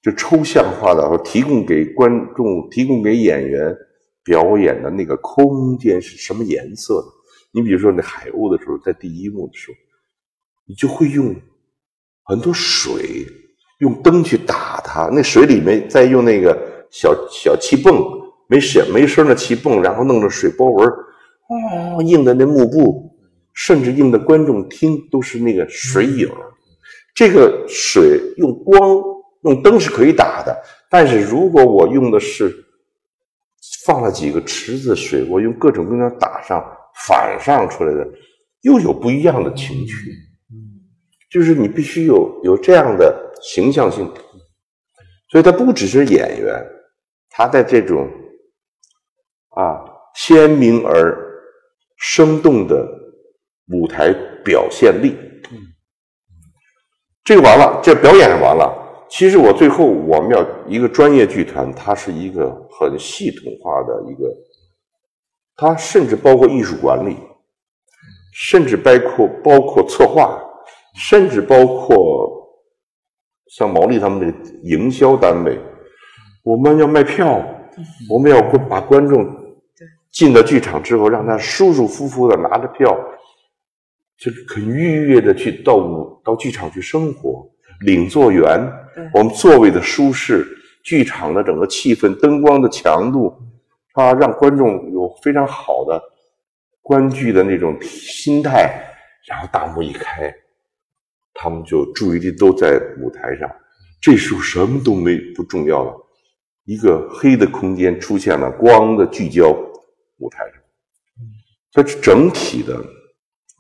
[0.06, 3.76] 就抽象化的，提供给观众、提供给演员
[4.24, 7.08] 表演的那个空间是什么颜色的？
[7.52, 9.76] 你比如说那海鸥的时候，在第一幕的时候，
[10.68, 11.36] 你就会用
[12.26, 13.26] 很多水，
[13.80, 16.76] 用灯去打它，那水里面再用那个。
[16.92, 17.94] 小小气泵
[18.48, 23.12] 没声没声的气泵，然后弄着水波纹，哦，映的那幕布，
[23.54, 26.30] 甚至映的观众听都是那个水影。
[27.14, 29.02] 这个水用光
[29.46, 32.52] 用灯是可以打的，但是如果我用的是
[33.86, 36.64] 放了几个池子水，我用各种各样打上
[37.08, 38.08] 反上出来的，
[38.62, 40.12] 又有不一样的情趣。
[41.30, 44.12] 就是你必须有有这样的形象性，
[45.30, 46.66] 所以他不只是演员。
[47.30, 48.10] 他在这种
[49.50, 49.84] 啊
[50.16, 51.16] 鲜明而
[51.98, 52.88] 生动的
[53.68, 55.18] 舞台表现力，
[57.24, 58.84] 这个完了，这表演完了。
[59.18, 64.30] 其实我最后我们要一个专业剧团，它是一个很系统化的一个，
[65.56, 67.16] 它甚至包括艺术管理，
[68.34, 70.38] 甚至包括包括策划，
[70.96, 72.60] 甚至包括
[73.48, 75.58] 像毛利他们的营销单位。
[76.44, 77.42] 我们要卖票，
[78.10, 79.26] 我们要把观众
[80.12, 82.94] 进到剧场之后，让他舒舒服服的拿着票，
[84.18, 87.35] 就是很愉悦的去到舞到剧场去生活，
[87.82, 88.72] 领座员，
[89.14, 90.46] 我们座位的舒适，
[90.84, 93.36] 剧场的整个气氛，灯光的强度，
[93.94, 96.02] 啊，让观众有非常好的
[96.82, 98.72] 观剧的那种心态，
[99.28, 100.34] 然后大幕一开，
[101.34, 103.50] 他们就注意力都在舞台上，
[104.02, 105.94] 这时候什么都没不重要了。
[106.64, 109.52] 一个黑的空间出现了光的聚焦，
[110.18, 110.54] 舞台上，
[111.72, 112.84] 它是整体的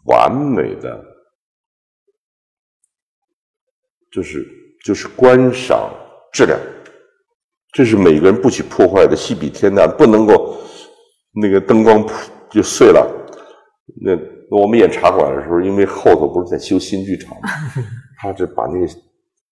[0.05, 1.03] 完美的，
[4.15, 4.47] 就是
[4.85, 5.89] 就是观赏
[6.31, 6.57] 质量，
[7.73, 10.55] 这是每个人不许破坏的，戏比天大，不能够
[11.41, 12.07] 那个灯光
[12.49, 13.05] 就碎了。
[14.01, 14.13] 那
[14.57, 17.35] 我们演茶馆的时候，因为后头不是在修新剧场，
[18.21, 18.87] 他就把那个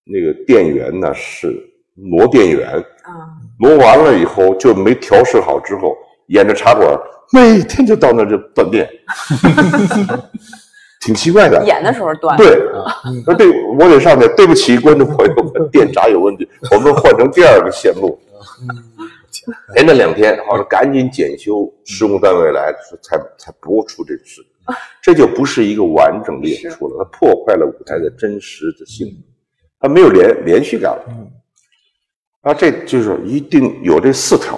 [0.05, 1.69] 那个电源呢是。
[1.95, 2.67] 挪电源，
[3.03, 5.95] 啊，挪完了以后就没调试好，之后
[6.29, 6.89] 沿着茶馆
[7.31, 8.89] 每天就到那就断电，
[11.03, 11.63] 挺奇怪的。
[11.65, 12.37] 演的时候断。
[12.37, 12.57] 对，
[13.27, 18.17] 那对我得上去，对不起观众朋友们，电闸有问题， 我们换成第二个线路。
[19.75, 24.41] 连着两天，好了，赶紧检修，施工单位来才才播出这事，
[25.01, 29.07] 这就不是一个完整的演出了，它破坏了舞台的真实的性，
[29.81, 31.03] 它没有连连续感了。
[32.43, 34.57] 啊，这就是一定有这四条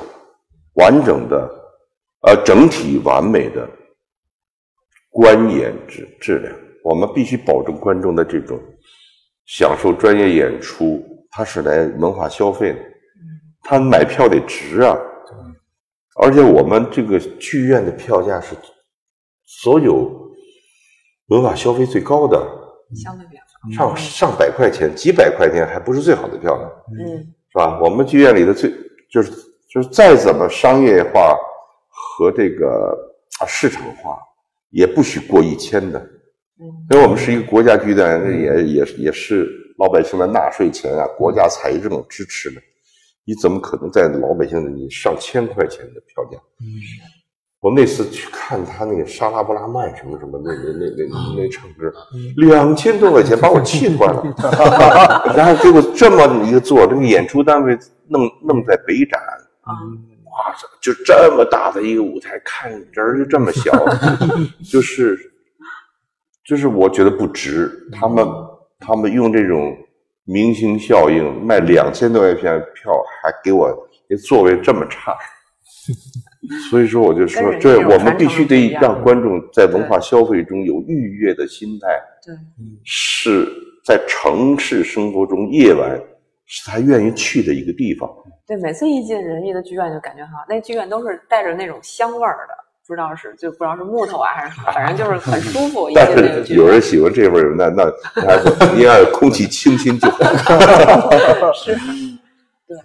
[0.76, 1.50] 完整的，
[2.22, 3.68] 呃，整体完美的
[5.16, 6.54] 观演质质量。
[6.84, 8.60] 我们必须保证观众的这种
[9.46, 11.02] 享受专业演出，
[11.32, 12.80] 他是来文化消费的，
[13.64, 14.94] 他买票得值啊。
[16.22, 18.58] 而且我们这个剧院的票价是
[19.46, 20.12] 所有
[21.28, 22.38] 文化消费最高的，
[22.94, 23.42] 相对比较
[23.74, 26.70] 上上百块钱，几百块钱还不是最好的票呢。
[27.00, 27.34] 嗯。
[27.52, 27.80] 是吧？
[27.82, 28.70] 我们剧院里的最
[29.10, 29.32] 就是
[29.72, 31.38] 就是再怎么商业化
[31.88, 32.94] 和这个
[33.48, 34.20] 市场化，
[34.76, 35.98] 也不许过一千的。
[36.60, 42.62] 嗯，因为我们是一个国家剧院，那也也也是老百姓的纳税钱啊，国家财政支持的，
[43.26, 46.38] 你怎么可能在老百姓的你上千块钱的票价？
[46.60, 46.66] 嗯。
[47.62, 51.92] 我那次去看他那个沙拉布拉曼什么什么那那那那那唱歌，
[52.38, 54.22] 两千多块钱把我 气坏了。
[55.36, 57.76] 然后给我这么一个座，这个演出单位
[58.08, 59.20] 弄弄在北展，
[60.36, 63.72] 哇，就这么大的一个舞台，看人就这么小，
[64.70, 65.18] 就是
[66.46, 67.72] 就是我觉得不值。
[67.92, 68.28] 他们
[68.80, 69.78] 他们用这种
[70.26, 72.92] 明星效应卖两千多块钱票，
[73.24, 75.16] 还给我这座位这么差。
[76.70, 81.88] 所以说，我就说，这我们必须得让观众在文化消费中有愉悦的心态。
[82.24, 82.36] 对，
[82.84, 83.48] 是
[83.86, 86.00] 在城市生活中夜晚
[86.46, 88.10] 是他愿意去的一个地方。
[88.48, 92.54] 对，每次一进仁义的剧院，就感觉好，那剧院都是带着那种香味儿的，
[92.86, 95.90] 不知道是就不知道是木头啊还是啥，反正就是很舒服。
[95.96, 100.20] 但是有人喜欢这味儿，那那那应该空气清新就好。
[101.54, 101.74] 是，
[102.68, 102.78] 对。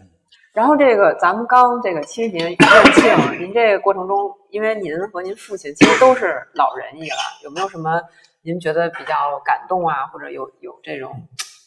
[0.54, 2.58] 然后这个咱们刚这个七十年院
[2.94, 8.00] 庆，您这个过程中，因为您和您父亲其实都是老仁义了，有没有什么
[8.40, 11.14] 您觉得比较感动啊，或者有有这种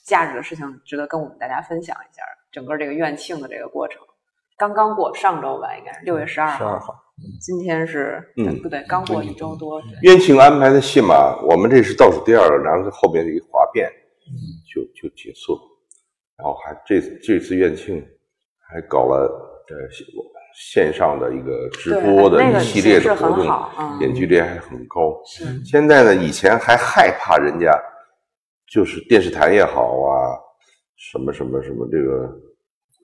[0.04, 2.24] 价值的事情，值得跟我们大家分享一下？
[2.54, 4.00] 整个这个院庆的这个过程，
[4.58, 6.58] 刚刚过上周吧，应该是六月十二号。
[6.58, 6.96] 十二号，
[7.42, 9.82] 今天是嗯不对，刚过一周多。
[10.04, 13.90] 院庆安排的戏码，我们这是倒数第二个，然后后面一个哗变，
[14.72, 15.62] 就就结束了。
[16.38, 18.06] 然后还这这次院庆
[18.60, 19.26] 还搞了
[19.70, 19.90] 呃
[20.56, 25.20] 线上的一个直播的一系列的活动，点击率还很高。
[25.66, 27.76] 现在呢，以前还害怕人家
[28.72, 30.38] 就是电视台也好啊。
[31.12, 32.28] 什么什么什么，这个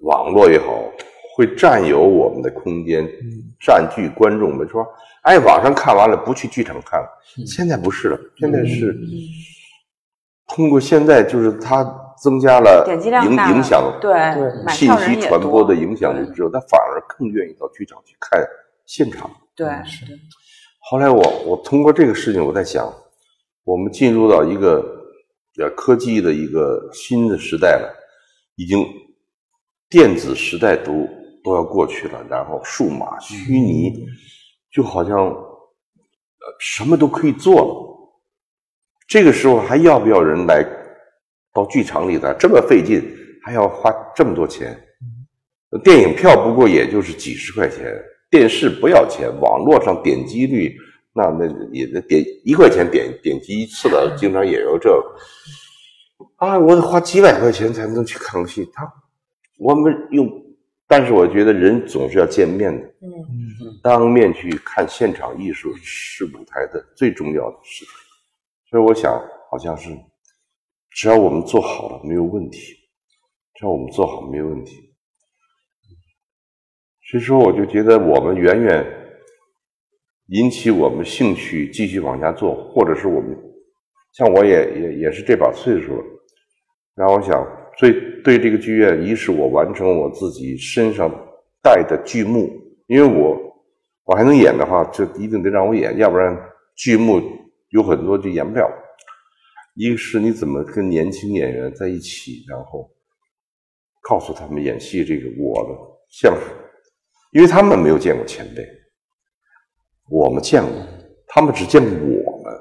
[0.01, 0.89] 网络也好，
[1.35, 3.05] 会占有我们的空间，
[3.59, 4.87] 占据观众们说，
[5.23, 7.07] 哎，网上看完了不去剧场看了。
[7.45, 8.97] 现在不是了，现在是
[10.47, 11.83] 通过现在就是它
[12.23, 12.85] 增加了
[13.25, 14.11] 影影响，对
[14.69, 18.41] 信息传播的影响力之后，他反而更愿意到剧场去看
[18.85, 19.29] 现场。
[19.53, 20.05] 对，是。
[20.89, 22.91] 后来我我通过这个事情，我在想，
[23.65, 24.97] 我们进入到一个。
[25.59, 27.93] 呃，科技的一个新的时代了，
[28.55, 28.85] 已经
[29.89, 31.05] 电子时代都
[31.43, 34.05] 都要过去了，然后数码虚拟，
[34.71, 37.89] 就好像呃什么都可以做了。
[39.07, 40.63] 这个时候还要不要人来
[41.53, 42.33] 到剧场里来？
[42.39, 43.03] 这么费劲，
[43.43, 44.81] 还要花这么多钱？
[45.83, 47.93] 电影票不过也就是几十块钱，
[48.29, 50.73] 电视不要钱，网络上点击率。
[51.19, 54.89] 那那也那点一块钱点点击一次的，经常也有这
[56.37, 58.65] 啊，我得花几百块钱才能去看个戏。
[58.73, 58.89] 他
[59.57, 60.25] 我们用，
[60.87, 63.11] 但是我觉得人总是要见面的，嗯
[63.61, 67.93] 嗯，当面去看现场艺术是舞台的最重要的事情。
[68.69, 69.89] 所以我想，好像是
[70.91, 72.75] 只要我们做好了，没有问题。
[73.55, 74.93] 只要我们做好，没有问题。
[77.11, 78.95] 所以说，我就觉得我们远远。
[80.29, 83.35] 引起我们兴趣，继续往下做，或者是我们
[84.13, 86.03] 像我也也也是这把岁数了，
[86.95, 87.45] 然后我想
[87.77, 87.91] 最
[88.23, 91.09] 对这个剧院，一是我完成我自己身上
[91.63, 92.47] 带的剧目，
[92.87, 93.37] 因为我
[94.05, 96.37] 我还能演的话，就一定得让我演，要不然
[96.75, 97.21] 剧目
[97.69, 98.69] 有很多就演不了。
[99.75, 102.87] 一个是你怎么跟年轻演员在一起，然后
[104.01, 105.69] 告诉他们演戏这个我的
[106.09, 106.41] 相声，
[107.31, 108.78] 因为他们没有见过前辈。
[110.09, 110.71] 我们见过，
[111.27, 112.53] 他们只见过我们，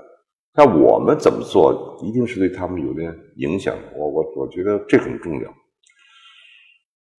[0.55, 3.75] 那我们怎么做，一定是对他们有点影响。
[3.97, 5.55] 我我我觉得这很重要，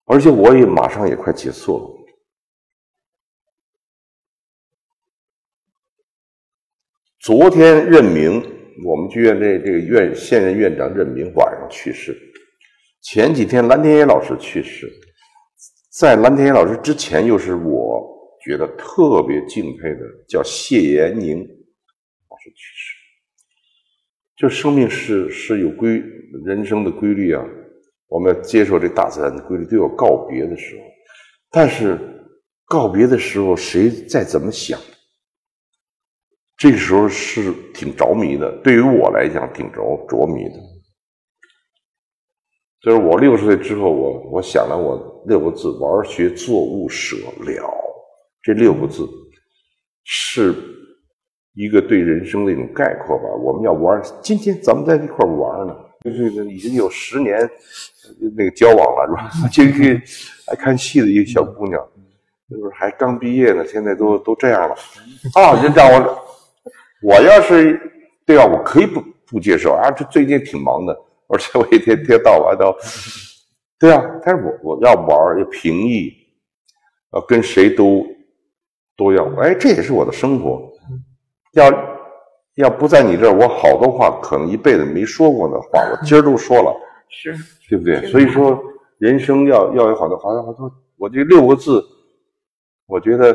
[0.06, 1.86] 而且我也马上也快结束了。
[7.22, 8.40] 昨天任明，
[8.86, 12.16] 我们剧院这这个院现任院长任明晚上去世，
[13.02, 14.88] 前几天蓝天野老师去世，
[15.92, 18.19] 在蓝天野老师之前又是我。
[18.50, 22.96] 觉得特别敬佩的叫谢延宁老师去世，
[24.36, 26.02] 就生命是是有规
[26.44, 27.46] 人生的规律啊，
[28.08, 30.82] 我们要接受这大自然的规律，都有告别的时候。
[31.52, 32.00] 但是
[32.66, 34.80] 告别的时候，谁再怎么想，
[36.58, 38.52] 这时候是挺着迷的。
[38.64, 40.56] 对于我来讲，挺着着迷的。
[42.82, 47.79] 就是我六十岁之后，我我想了我六个字：玩、学、做、物、舍、了。
[48.42, 49.08] 这六个字
[50.04, 50.56] 是
[51.54, 53.26] 一个对人生的一种概括吧。
[53.44, 55.76] 我们要玩，今天咱们在一块玩呢，
[56.06, 57.38] 就是已经有十年
[58.38, 59.50] 那个交往了，是吧？
[59.52, 60.02] 这个
[60.48, 61.86] 爱看戏的一个小姑娘，
[62.50, 64.76] 就是还刚毕业呢，现在都都这样了
[65.36, 65.62] 啊！
[65.62, 66.20] 就让我，
[67.04, 67.80] 我要是
[68.26, 69.92] 对啊，我可以不不接受啊。
[69.92, 72.74] 这最近挺忙的，而且我一天天到晚都，
[73.78, 74.02] 对啊。
[74.24, 76.14] 但是我我要玩，要平易，
[77.12, 78.08] 要跟谁都。
[79.00, 80.70] 都要哎，这也是我的生活。
[81.54, 81.72] 要
[82.56, 86.76] 要不在你这儿，我好多话可能一辈子没说过的话，我今儿都说了，
[87.10, 87.34] 是
[87.70, 88.06] 对不对？
[88.12, 88.62] 所以说，
[88.98, 90.70] 人生要要有好多好多好多。
[90.98, 91.82] 我这六个字，
[92.86, 93.34] 我觉得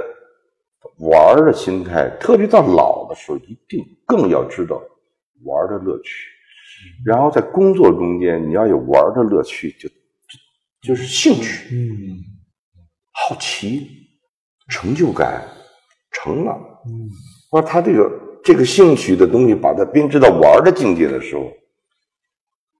[0.98, 4.76] 玩的心态，特别到老的时候，一定更要知道
[5.44, 6.28] 玩的乐趣。
[7.06, 9.88] 然后在工作中间，你要有玩的乐趣，就
[10.82, 12.20] 就是兴趣，嗯，
[13.10, 13.88] 好奇，
[14.68, 15.42] 成就感。
[16.16, 16.52] 成了，
[16.86, 17.10] 嗯，
[17.50, 18.10] 说他这个
[18.42, 21.52] 这个兴趣的东西，把它编织到玩的境界的时候，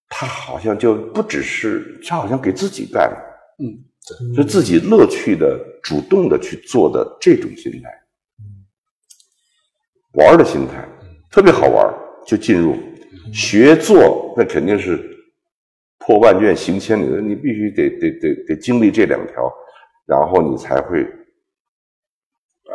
[0.09, 3.17] 他好像就不只是他好像给自己带了，
[3.59, 7.91] 嗯，是自己乐趣的、主动的去做的这种心态，
[10.13, 10.89] 玩的心态，
[11.31, 11.93] 特别好玩，
[12.25, 12.77] 就进入。
[13.33, 15.03] 学做，那肯定是
[15.99, 19.53] 破万卷行千里的，你必须得得得得经历这两条，
[20.07, 21.05] 然后你才会，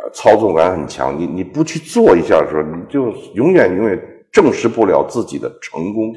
[0.02, 1.18] 呃，操纵感很强。
[1.18, 4.00] 你你不去做一下的时候，你就永远永远
[4.32, 6.14] 证实不了自己的成功。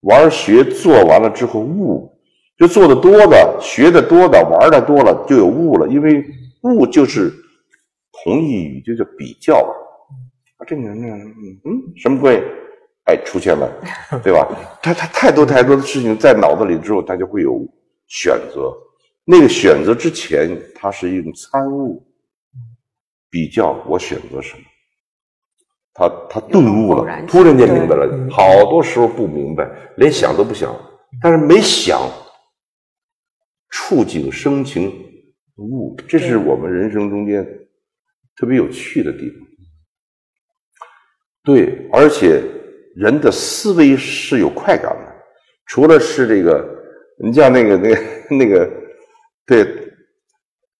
[0.00, 2.12] 玩学做完了之后悟。
[2.58, 5.86] 就做的多的，学的多的，玩的多了，就有悟了。
[5.88, 6.24] 因为
[6.62, 7.30] 悟就是
[8.24, 10.64] 同义语，就叫比较啊。
[10.66, 11.06] 这个人呢，
[11.66, 12.42] 嗯，什么关系？
[13.04, 13.70] 哎，出现了，
[14.24, 14.48] 对吧？
[14.82, 17.60] 他他太多太多的事情在脑子里之后，他就会有
[18.06, 18.72] 选择。
[19.26, 22.02] 那个选择之前，他是一种参悟、
[23.36, 23.84] 比较。
[23.86, 24.62] 我选择什么？
[25.92, 28.28] 他他顿悟了，突然间明白了。
[28.30, 29.68] 好多时候不明白，
[29.98, 30.74] 连想都不想，
[31.20, 32.00] 但是没想。
[33.68, 34.90] 触景生情，
[35.56, 37.44] 悟，这是我们人生中间
[38.36, 39.38] 特别有趣的地方。
[41.44, 42.42] 对，而且
[42.94, 45.14] 人的思维是有快感的。
[45.66, 46.66] 除了是这个，
[47.22, 48.70] 你像那个、那个、那个，
[49.44, 49.64] 对，《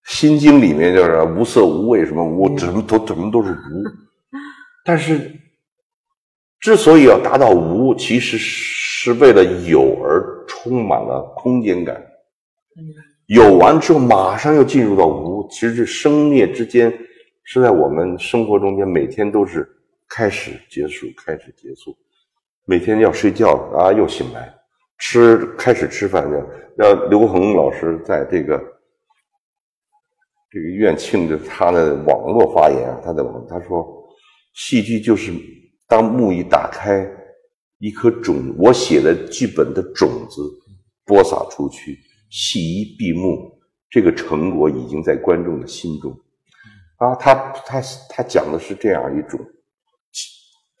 [0.07, 3.83] 心经》里面就是无色无味，什么无，怎么都怎么都是无。
[4.83, 5.31] 但是，
[6.59, 12.01] 之所以要达到无，其实是为了有而充满了空间感。
[13.25, 15.45] 有完之后，马上又进入到无。
[15.51, 16.91] 其实这生灭之间，
[17.43, 19.67] 是在我们生活中间，每天都是
[20.07, 21.95] 开始结束，开始结束。
[22.65, 24.53] 每天要睡觉啊，又醒来，
[24.99, 26.25] 吃开始吃饭。
[26.77, 28.61] 要刘恒老师在这个
[30.49, 34.07] 这个院庆的他的网络发言，他的网他说，
[34.53, 35.33] 戏剧就是
[35.87, 37.09] 当幕一打开，
[37.79, 40.41] 一颗种，我写的剧本的种子。
[41.07, 41.97] 播撒出去，
[42.29, 43.49] 戏一闭幕，
[43.89, 46.11] 这个成果已经在观众的心中。
[46.97, 47.33] 啊，他
[47.65, 49.39] 他他讲的是这样一种，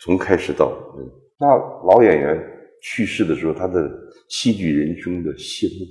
[0.01, 1.09] 从开始到嗯，
[1.39, 1.47] 那
[1.87, 2.45] 老演员
[2.81, 3.89] 去世的时候，他的
[4.27, 5.85] 戏剧人生的谢幕，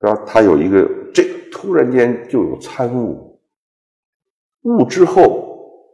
[0.00, 0.84] 然后他有一个
[1.14, 1.22] 这
[1.56, 3.40] 突然间就有参悟，
[4.60, 5.88] 悟之后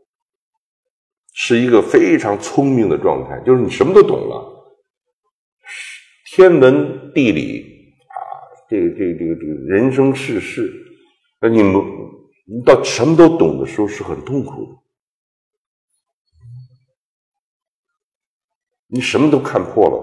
[1.33, 4.75] 是一个非常聪明的状态，就是你什么都懂了。
[6.35, 8.19] 天文地理啊，
[8.69, 10.69] 这个这个这个这个人生世事，
[11.41, 11.81] 那你们
[12.45, 14.73] 你到什么都懂的时候是很痛苦的，
[18.89, 20.03] 你什么都看破了，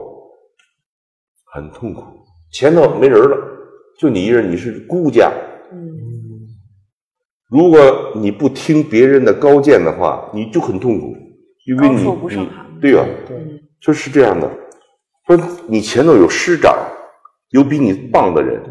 [1.53, 2.01] 很痛苦。
[2.49, 3.58] 前头没人了，
[3.99, 5.29] 就你一人，你是孤家。
[5.73, 5.89] 嗯，
[7.49, 11.13] 如果你不听别人的高见的话，你就很痛苦，
[11.67, 12.05] 因为你
[12.37, 13.05] 你对呀，
[13.81, 14.49] 就是这样的。
[15.27, 15.37] 说
[15.67, 16.73] 你前头有师长，
[17.49, 18.63] 有比你棒的人，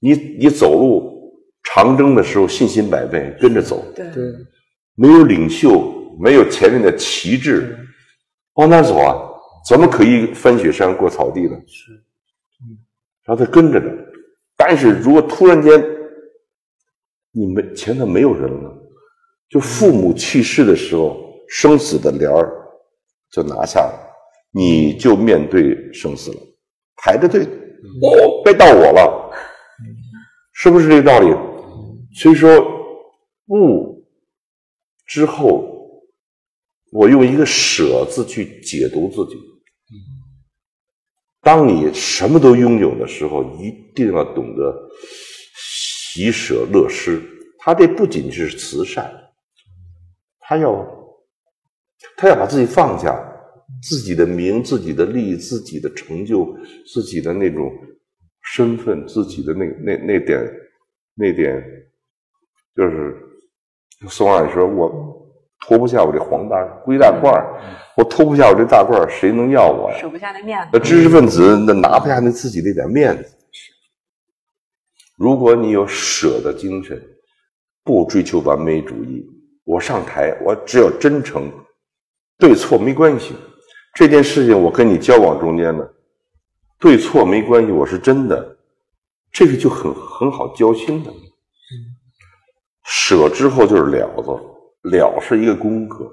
[0.00, 1.32] 你你走路
[1.62, 3.84] 长征的时候信心百倍，跟着走。
[3.94, 4.04] 对，
[4.96, 7.78] 没有领袖，没有前面的旗帜，
[8.54, 9.14] 往哪走啊？
[9.68, 11.56] 怎么可以翻雪山过草地呢？
[11.68, 12.01] 是，
[13.24, 13.88] 然后他跟着的。
[14.56, 15.72] 但是如果突然间
[17.32, 18.70] 你们前头没有人了，
[19.48, 22.50] 就父母去世的时候，生死的帘儿
[23.30, 24.08] 就拿下了。
[24.54, 26.36] 你就面对生死了，
[26.96, 29.32] 排着队，哦，该到我了，
[30.52, 31.34] 是不是这个道理？
[32.14, 32.50] 所以说，
[33.46, 34.06] 悟
[35.06, 36.04] 之后，
[36.92, 39.40] 我用一个舍字去解读自己。
[41.42, 44.88] 当你什么都拥有的时候，一定要懂得
[45.54, 47.20] 喜舍乐施。
[47.58, 49.12] 他这不仅是慈善，
[50.40, 50.86] 他要
[52.16, 53.28] 他要把自己放下。
[53.82, 56.54] 自己的名、自己的利、自己的成就、
[56.86, 57.72] 自己的那种
[58.42, 60.38] 身份、自己的那那那点
[61.14, 61.64] 那点，
[62.76, 63.16] 就是
[64.08, 65.21] 宋二说：“我
[65.62, 67.42] 脱不下我这黄大龟大褂
[67.96, 69.98] 我脱不下我这大褂谁能要我呀？
[69.98, 70.70] 舍不下那面子。
[70.72, 73.36] 那知识分子那拿不下那自己那点面子。
[75.16, 77.00] 如果你有舍的精神，
[77.84, 79.24] 不追求完美主义，
[79.64, 81.50] 我上台，我只有真诚，
[82.38, 83.34] 对错没关系。”
[83.94, 85.86] 这件事情，我跟你交往中间呢，
[86.80, 88.56] 对错没关系，我是真的，
[89.30, 91.12] 这个就很很好交心的。
[92.84, 94.30] 舍之后就是了子，
[94.82, 96.10] 了是一个功课。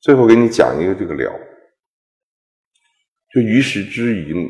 [0.00, 1.32] 最后给你讲一个这个了，
[3.32, 4.48] 就于时之已经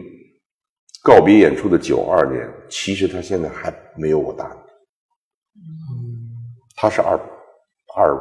[1.03, 4.51] 告别演出的九二年，其实他现在还没有我大，
[6.77, 7.19] 他是二
[7.97, 8.15] 二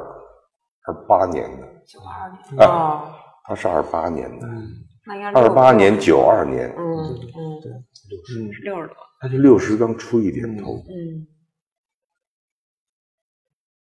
[0.85, 3.19] 二八年的，九二年啊。
[3.45, 4.47] 他是二八年的，
[5.05, 7.69] 那应该二八年九二年，嗯嗯，对，
[8.09, 11.27] 六十六十多，他就六十刚出一点头，嗯，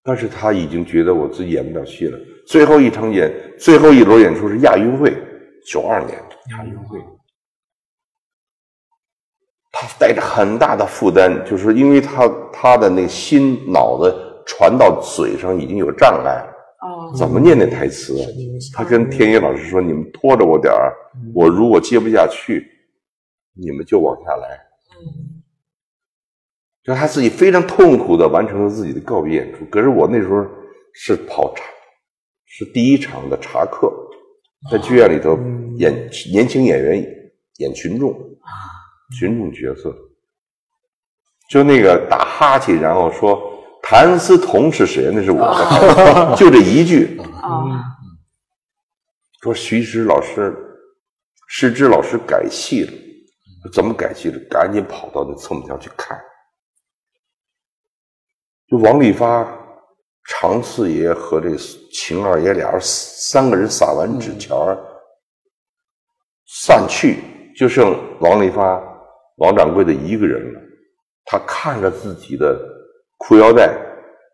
[0.06, 2.20] 但是他已经觉得我自己演不了戏了。
[2.46, 5.12] 最后一场演，最后一轮演出是亚运会，
[5.66, 6.16] 九二年
[6.52, 7.00] 亚运会，
[9.72, 16.52] 他带着很大的负担，就是因为他他的那心脑子传到嘴上已经有障碍了。
[16.82, 18.16] 哦，怎么念那台词？
[18.76, 20.94] 他跟天野老师说：“你们拖着我点儿，
[21.34, 22.64] 我如果接不下去，
[23.56, 24.62] 你们就往下来。”
[25.02, 25.35] 嗯，
[26.86, 29.66] 就他自己非常痛苦的完成了自己的告别演出。
[29.66, 30.46] 可是我那时候
[30.94, 31.64] 是跑茶，
[32.46, 33.92] 是第一场的茶客，
[34.72, 35.36] 在剧院里头
[35.78, 35.92] 演
[36.32, 37.04] 年轻演员
[37.58, 38.14] 演群众，
[39.18, 39.92] 群众角色，
[41.50, 43.42] 就那个打哈欠，然后说
[43.82, 45.10] 谭嗣同是谁？
[45.12, 47.20] 那是我的， 就这一句。
[47.42, 47.68] 哦，
[49.42, 50.56] 说徐师老师、
[51.48, 52.92] 师之老师改戏了，
[53.74, 54.40] 怎么改戏了？
[54.50, 56.16] 赶紧跑到那侧幕条去看。
[58.68, 59.48] 就王利发、
[60.28, 61.56] 常四爷和这
[61.92, 64.58] 秦二爷俩人三个人撒完纸钱
[66.48, 67.20] 散去，
[67.56, 68.82] 就剩王利发、
[69.38, 70.62] 王掌柜的一个人了。
[71.26, 72.60] 他看着自己的
[73.18, 73.76] 裤腰带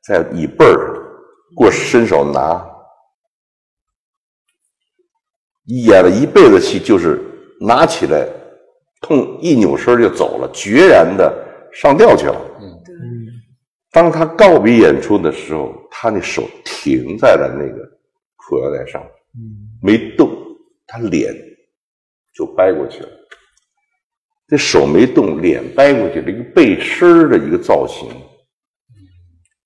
[0.07, 1.01] 在椅背儿
[1.55, 2.65] 过伸手拿，
[5.65, 7.21] 演了一辈子戏，就是
[7.59, 8.27] 拿起来，
[9.01, 11.33] 痛一扭身就走了，决然的
[11.73, 12.35] 上吊去了。
[13.91, 17.87] 对，当他告别演出的时候，他那手停在了那个
[18.37, 19.03] 裤腰带上，
[19.81, 20.29] 没动，
[20.87, 21.35] 他脸
[22.33, 23.09] 就掰过去了。
[24.47, 28.09] 这手没动，脸掰过去了，一个背身儿的一个造型。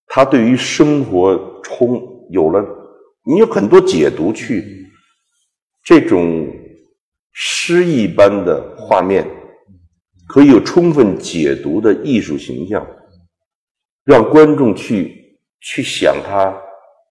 [0.07, 2.63] 他对于生活充有了，
[3.23, 4.86] 你有很多解读去，
[5.84, 6.47] 这种
[7.34, 9.28] 诗意般的画面，
[10.28, 12.86] 可以有充分解读的艺术形象。
[14.06, 16.56] 让观众去去想他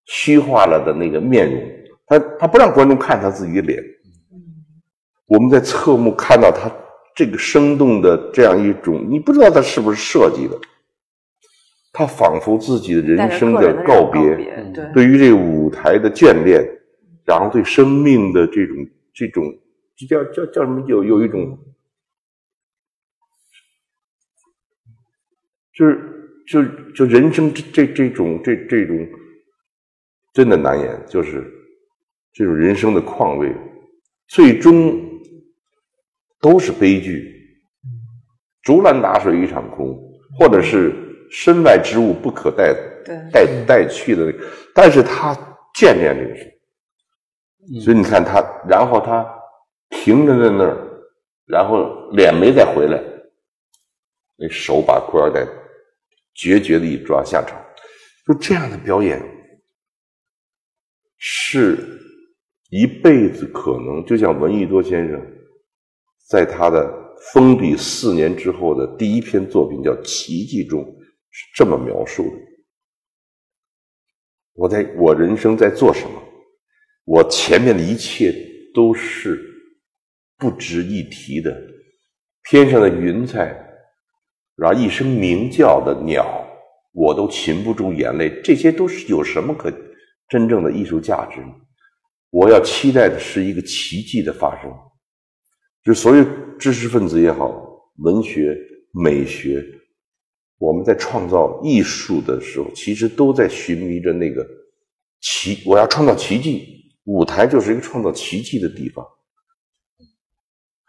[0.07, 1.61] 虚化了的那个面容，
[2.07, 3.83] 他他不让观众看他自己的脸。
[5.27, 6.71] 我们在侧目看到他
[7.17, 10.57] 这个生动的这样一种，你不知道他是不是设计的，
[11.93, 14.37] 他仿佛自己的人生的告别，
[14.73, 16.63] 对，对于这个舞台的眷恋，
[17.25, 18.77] 然后对生命的这种
[19.13, 19.43] 这种
[20.09, 20.85] 叫叫叫什么？
[20.87, 21.59] 有有一种，
[25.75, 26.11] 就是。
[26.47, 26.65] 就
[26.95, 28.97] 就人生这这这种这这种
[30.33, 31.45] 真的难言，就是
[32.33, 33.55] 这种人生的况味，
[34.29, 35.01] 最终
[36.41, 37.33] 都是悲剧。
[38.63, 39.97] 竹篮打水一场空，
[40.39, 40.93] 或者是
[41.31, 42.75] 身外之物不可带
[43.31, 44.35] 带带去的。
[44.75, 45.35] 但是他
[45.75, 49.27] 眷恋这个事，所以你看他，然后他
[49.91, 50.77] 停着在那儿，
[51.47, 53.03] 然后脸没再回来，
[54.37, 55.47] 那手把裤腰带。
[56.35, 57.65] 决绝的一抓下场，
[58.27, 59.23] 就这样的表演，
[61.17, 61.79] 是
[62.71, 65.21] 一辈子可能就像闻一多先生
[66.29, 66.93] 在他的
[67.33, 70.85] 封闭四年之后的第一篇作品叫《奇迹》中
[71.31, 72.37] 是这么描述的：
[74.55, 76.23] 我在我人生在做什么？
[77.05, 78.35] 我前面的一切
[78.75, 79.41] 都是
[80.37, 81.57] 不值一提的，
[82.51, 83.64] 天上的云彩。
[84.57, 86.47] 然后一声鸣叫的鸟，
[86.93, 88.41] 我都擒不住眼泪。
[88.43, 89.73] 这些都是有什么可
[90.29, 91.49] 真正的艺术价值呢？
[92.31, 94.71] 我要期待的是一个奇迹的发生。
[95.85, 96.25] 就所有
[96.59, 97.53] 知识分子也好，
[97.99, 98.57] 文学、
[98.93, 99.63] 美学，
[100.59, 104.45] 我们在创造艺术的时候，其实都在寻觅着那个
[105.21, 105.63] 奇。
[105.67, 106.67] 我要创造奇迹，
[107.05, 109.05] 舞台就是一个创造奇迹的地方。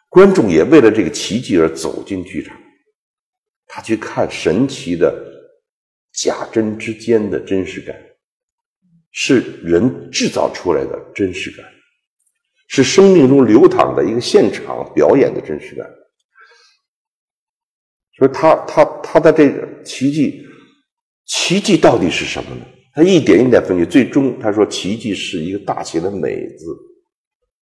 [0.10, 2.58] 观众也为了这个奇迹而走进剧场。
[3.76, 5.14] 他去看神奇的
[6.14, 7.94] 假真之间的真实感，
[9.12, 11.66] 是人制造出来的真实感，
[12.70, 15.86] 是生命中流淌的一个现场表演的真实感。
[18.18, 20.48] 所以，他他他的这个奇迹，
[21.26, 22.66] 奇迹到底是什么呢？
[22.94, 26.66] 他一点一点分析，最终他说，奇迹是一个大写的“美”字，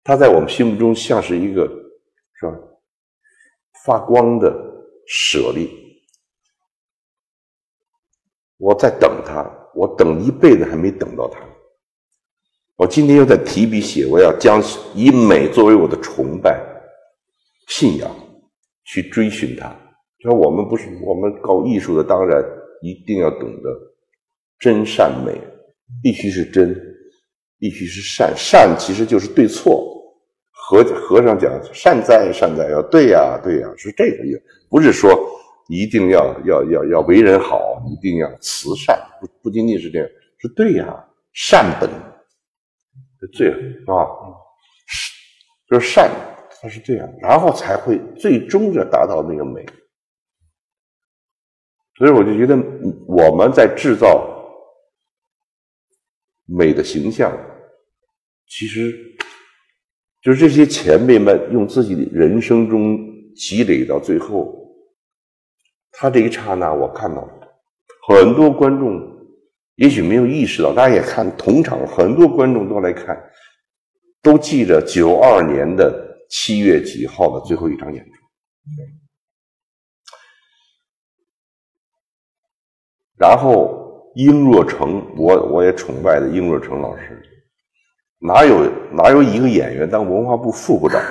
[0.02, 1.68] 它在我们心目中像是一个
[2.40, 2.54] 是吧
[3.86, 4.70] 发光的。
[5.12, 5.68] 舍利，
[8.60, 11.40] 我在等他，我等一辈子还没等到他。
[12.76, 14.62] 我今天又在提笔写，我要将
[14.94, 16.62] 以美作为我的崇拜、
[17.68, 18.10] 信仰，
[18.86, 19.74] 去追寻它。
[20.22, 22.44] 说我们不是我们搞艺术的，当然
[22.82, 23.70] 一定要懂得
[24.60, 25.34] 真善美，
[26.04, 26.76] 必须是真，
[27.58, 28.34] 必须是善。
[28.36, 29.96] 善其实就是对错。
[30.52, 34.42] 和和尚讲善哉善哉，要对呀对呀，是这个意思。
[34.70, 35.18] 不是说
[35.70, 40.10] 一定要要要要为人好，一定要慈善，不不仅仅是这样，
[40.40, 41.88] 是对呀，善本
[43.20, 43.52] 是最
[43.86, 44.02] 啊，
[44.88, 45.14] 是
[45.70, 46.10] 就是善，
[46.60, 49.64] 它是这样，然后才会最终的达到那个美。
[52.00, 52.58] 所以我就觉得
[53.06, 54.28] 我们在制造
[56.46, 57.32] 美的形象，
[58.48, 58.92] 其实
[60.24, 62.98] 就是这些前辈们用自己的人生中
[63.36, 64.58] 积累到最后。
[66.02, 67.30] 他这一刹那，我看到了
[68.08, 69.06] 很多观众，
[69.76, 73.22] 也许没有意识到，大家也看同场，很多观众都来看，
[74.22, 78.12] 都记着九二年的七月几号的最后一场演出。
[83.18, 87.22] 然后殷若成，我我也崇拜的殷若成老师，
[88.20, 91.02] 哪有哪有一个演员当文化部副部长？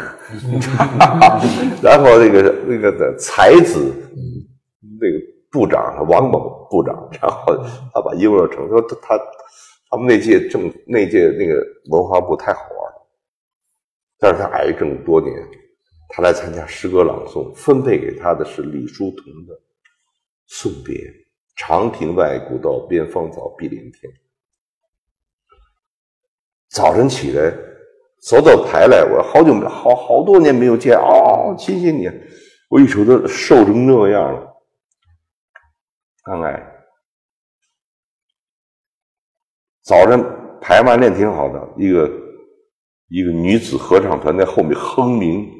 [1.84, 3.94] 然后那个那个的才子。
[5.00, 5.18] 那个
[5.50, 7.54] 部长王某部长，然后
[7.92, 9.18] 他把殷若成说他
[9.90, 13.08] 他们那届政那届那个文化部太好玩了，
[14.18, 15.34] 但是他癌症多年，
[16.10, 19.54] 他来参加诗歌朗诵，分配给他的是李叔同的
[20.46, 20.94] 《送别》，
[21.56, 24.12] 长亭外，古道边，芳草碧连天。
[26.70, 27.50] 早晨起来
[28.20, 32.10] 走走台来，我好久好好多年没有见哦，谢谢你，
[32.68, 34.47] 我一瞅他瘦成那样了。
[36.28, 36.62] 看看，
[39.82, 40.22] 早晨
[40.60, 42.10] 排完练挺好的，一个
[43.08, 45.50] 一个女子合唱团在后面哼鸣，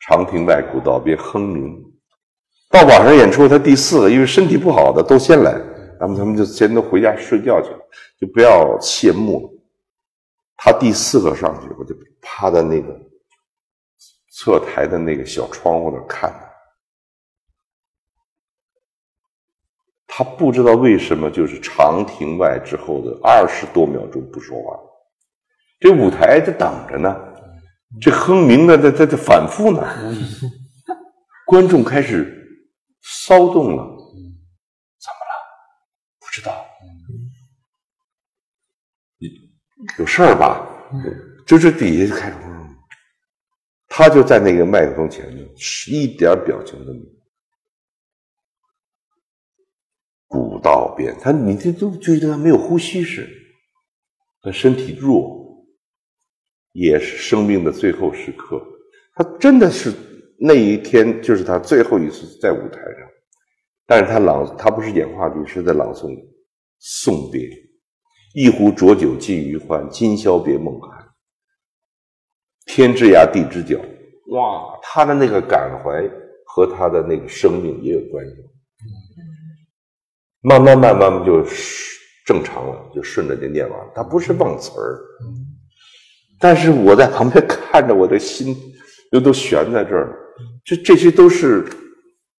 [0.00, 1.82] 长亭外，古道边哼鸣。
[2.68, 5.52] 到晚上演出，他第四个，因为身体不好的都先来，
[5.98, 7.78] 咱们他们就先都回家睡觉去了，
[8.20, 9.50] 就不要谢幕了。
[10.58, 13.00] 他第四个上去，我就趴在那个
[14.30, 16.30] 侧台的那个小窗户那看。
[20.14, 24.78] 他不知道为什么，就是长亭外之后的二十多秒钟不说话，
[25.80, 27.16] 这舞台在等着呢，
[27.98, 29.80] 这哼鸣呢在在在反复呢，
[31.48, 32.30] 观众开始
[33.00, 33.82] 骚动了，
[35.00, 35.32] 怎么了？
[36.20, 36.62] 不知道，
[39.98, 40.68] 有事儿吧？
[41.46, 42.36] 就这底下就开始，
[43.88, 45.48] 他就在那个麦克风前面，
[45.88, 47.21] 一点表情都没有。
[50.32, 53.28] 古道边，他你这都觉得他没有呼吸似的，
[54.40, 55.62] 他身体弱，
[56.72, 58.58] 也是生命的最后时刻。
[59.14, 59.92] 他真的是
[60.38, 63.08] 那一天，就是他最后一次在舞台上，
[63.86, 66.08] 但是他朗，他不是演话剧，是在朗诵
[66.78, 67.46] 送别。
[68.34, 71.06] 一壶浊酒尽余欢，今宵别梦寒。
[72.64, 73.78] 天之涯，地之角，
[74.28, 76.08] 哇，他的那个感怀
[76.46, 78.36] 和他的那个生命也有关系。
[80.42, 81.44] 慢慢慢慢就
[82.26, 83.92] 正常了，就顺着就念完了。
[83.94, 85.00] 他不是忘词儿，
[86.40, 88.56] 但是我在旁边看着，我的心
[89.12, 90.16] 又都悬在这儿了。
[90.64, 91.64] 这这些都是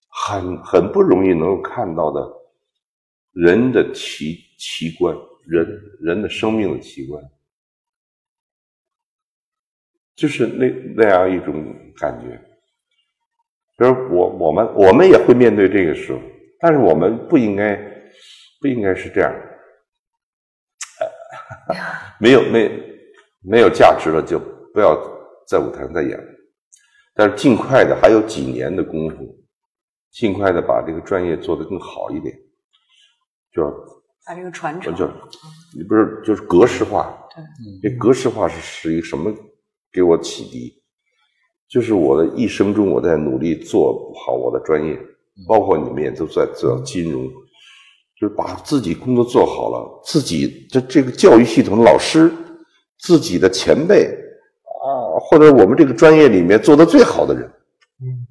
[0.10, 2.22] 很很不容易能够看到的
[3.32, 5.16] 人的奇奇观，
[5.48, 7.24] 人人的生命的奇观，
[10.16, 12.38] 就是那那样一种感觉。
[13.78, 16.20] 就是我我们我们也会面对这个时候，
[16.60, 17.93] 但是我们不应该。
[18.64, 19.30] 不应该是这样，
[22.18, 22.72] 没有没
[23.42, 24.40] 没有价值了，就
[24.74, 24.96] 不要
[25.46, 26.24] 在舞台上再演了。
[27.14, 29.38] 但是尽快的，还有几年的功夫，
[30.12, 32.34] 尽快的把这个专业做得更好一点，
[33.52, 33.70] 就
[34.26, 35.06] 把这个传承，就
[35.76, 37.14] 你不是就是格式化？
[37.82, 39.30] 对，这格式化是是一个什么
[39.92, 40.82] 给我启迪？
[41.68, 44.98] 就是我的一生中，我在努力做好我的专业，
[45.50, 47.30] 包括你们也都在做金融。
[48.20, 52.32] 就是把自己工作做好了，自己的这个教育系统的老师，
[53.00, 57.44] 自己的前辈啊，或者我们这个专业里面做的最好的人，
[58.02, 58.28] 嗯，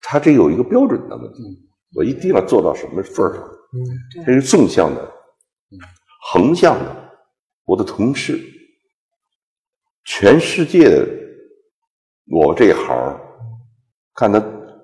[0.00, 3.42] 他这有一个标准的问题，我一定要做到什么份儿上？
[3.74, 5.12] 嗯，这是纵向的，
[6.32, 7.10] 横向的，
[7.66, 8.40] 我的同事，
[10.04, 11.06] 全世界
[12.30, 13.20] 我这行
[14.14, 14.40] 干的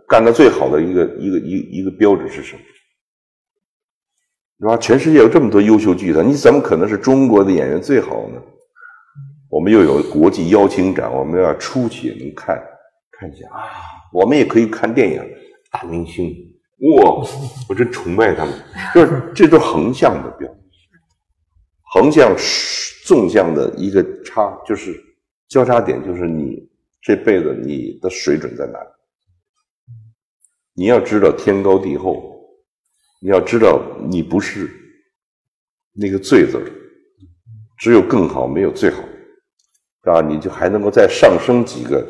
[0.07, 2.63] 干的最好的一个一个一一个标准是什么？
[4.65, 4.79] 是吧？
[4.79, 8.41] 全世界有这么多优秀剧团，你怎么可能是中国的演员最好呢？
[9.51, 12.59] 我们又有国际邀请展，我们要出去也能看
[13.12, 13.61] 看一下啊。
[14.11, 15.23] 我们也可以看电影，
[15.71, 16.35] 大明星，
[16.97, 17.23] 哇，
[17.69, 18.55] 我真崇拜他们。
[18.95, 20.49] 就是这都横向的表，
[21.93, 22.35] 横向
[23.05, 24.99] 纵向的一个差，就是
[25.47, 26.67] 交叉点，就是你
[27.03, 28.87] 这辈子你的水准在哪里？
[30.75, 32.34] 你要知道天高地厚，
[33.25, 34.70] 你要知道你不是
[35.95, 36.62] 那个最字
[37.79, 39.03] 只有更好，没有最好，
[40.03, 42.07] 啊，你就还能够再上升几个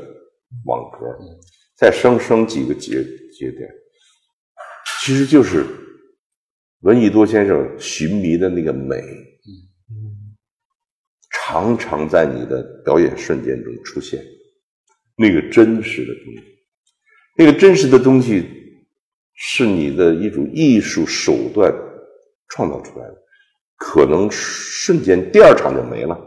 [0.64, 1.06] 网格，
[1.76, 2.96] 再上升几个节
[3.30, 3.70] 节点，
[5.02, 5.64] 其实就是
[6.80, 9.00] 闻一多先生寻觅的那个美，
[11.30, 14.20] 常常在你的表演瞬间中出现，
[15.16, 16.42] 那个真实的东西，
[17.38, 18.44] 那个真实的东西
[19.34, 21.72] 是你的一种艺术手段
[22.48, 23.14] 创造出来的。
[23.76, 26.18] 可能瞬间第二场就没了，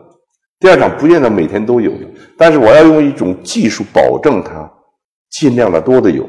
[0.60, 4.72] 第二场不见得每天都有的，但是我要用一种技术保证它
[5.30, 6.28] 尽量的多的有，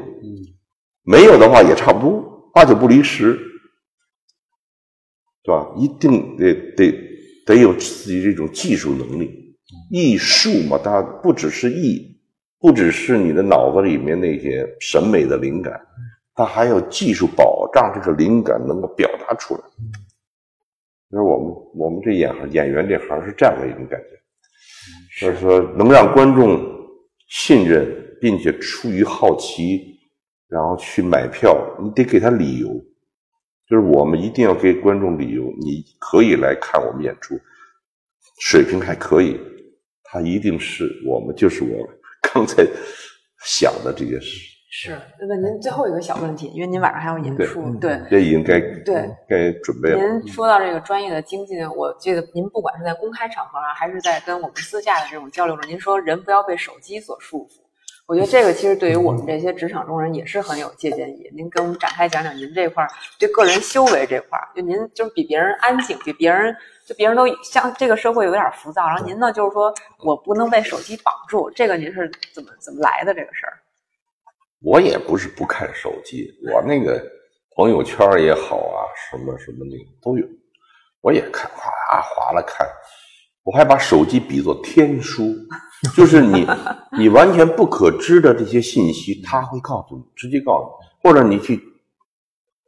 [1.03, 3.37] 没有的话也差不多，八九不离十，
[5.43, 5.67] 对吧？
[5.77, 6.91] 一定得得
[7.45, 9.57] 得有自己这种技术能力，
[9.91, 12.17] 艺术嘛，它不只是艺，
[12.59, 15.73] 不只是你的脑子里面那些审美的灵感，
[16.39, 19.61] 它还有技术保障这个灵感能够表达出来。
[21.11, 26.61] 就是我们我们这演演员这行是这样的一种感觉，就是说能让观众
[27.27, 27.85] 信任，
[28.21, 29.99] 并且出于好奇，
[30.47, 32.69] 然后去买票，你得给他理由。
[33.69, 37.37] 就是我们一定要给观众理由，你可以来看我们演出，
[38.39, 39.37] 水平还可以，
[40.05, 41.85] 他一定是我们就是我
[42.21, 42.65] 刚才
[43.43, 44.48] 想的这些事。
[44.71, 49.99] 是，问您最后一个小问题，因为您晚上还要演出，对，这已经该对该准备了。
[49.99, 57.61] 您说到这个专业的经济，我记得您不管是在公开场合上，还是在跟我们私下的这种交流中，您说人不要被手机所束缚。
[58.05, 61.31] 我觉得这个其实对于我们这些职场中人也是很有借鉴意义。
[61.35, 62.85] 您给我们展开讲讲您这块
[63.19, 66.55] 对个人修为这块，就您就是比别人安静，比别人
[66.85, 73.53] 就别人都像这个社会有点浮躁，然后您呢就是说我不能被手机绑住，这个您是怎么怎么来的这个事儿？
[74.61, 77.01] 我也不是不看手机，我那个
[77.55, 80.27] 朋友圈也好啊，什么什么那个都有，
[81.01, 82.67] 我也看，哗啦哗啦看。
[83.43, 85.33] 我还把手机比作天书，
[85.95, 86.45] 就是你
[86.99, 90.89] 你完全不可知的这些信息，他会告诉你，直接告诉你。
[91.01, 91.59] 或者你去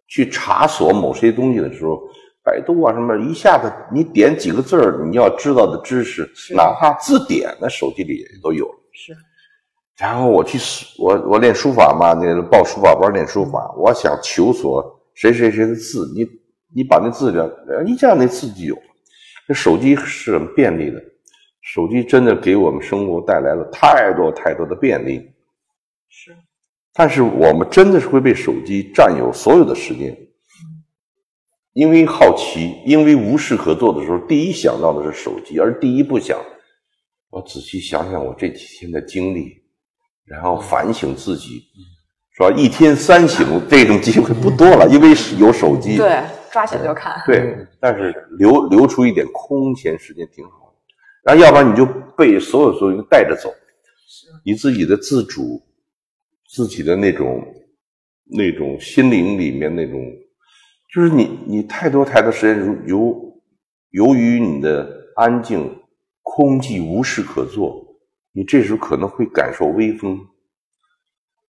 [0.08, 2.02] 去查索某些东西的时候，
[2.42, 8.76] 百度啊什么，一下子你点几个字儿，你要知道的知识，哪怕字典，那手机里也都有了。
[8.94, 9.16] 是。
[10.02, 10.58] 然后我去
[10.98, 13.72] 我我练书法嘛，那个报书法班练书法。
[13.78, 14.84] 我想求索
[15.14, 16.28] 谁谁谁的字，你
[16.76, 17.48] 你把那字了，
[17.86, 18.76] 一下那字就有。
[19.48, 21.00] 那手机是很便利的，
[21.62, 25.20] 手机真的给我们生活带来了太多太多的便利。
[26.10, 26.36] 是，
[26.94, 30.18] 但是我们真的是会被手机占有所有的时间。
[31.74, 36.40] 因为好奇，因为无事可做的时候，第一想到的是手机，而第一不想，
[37.30, 39.61] 我仔细想想我这几天的经历。
[40.32, 41.62] 然后反省自己，
[42.32, 42.50] 是吧？
[42.56, 47.22] 一天三省这种机会不多了，因为有手机，对，抓起来就看。
[47.26, 50.76] 对，但是留留出一点空闲时间挺好的。
[51.24, 51.86] 然后要不然你就
[52.18, 53.54] 被所有所有带着走，
[54.46, 55.62] 你自己的自主，
[56.50, 57.46] 自己的那种
[58.24, 60.00] 那种心灵里面那种，
[60.94, 63.14] 就是你你太多太多时间由
[63.90, 65.78] 由于你的安静，
[66.24, 67.91] 空寂无事可做。
[68.34, 70.20] 你这时候可能会感受微风，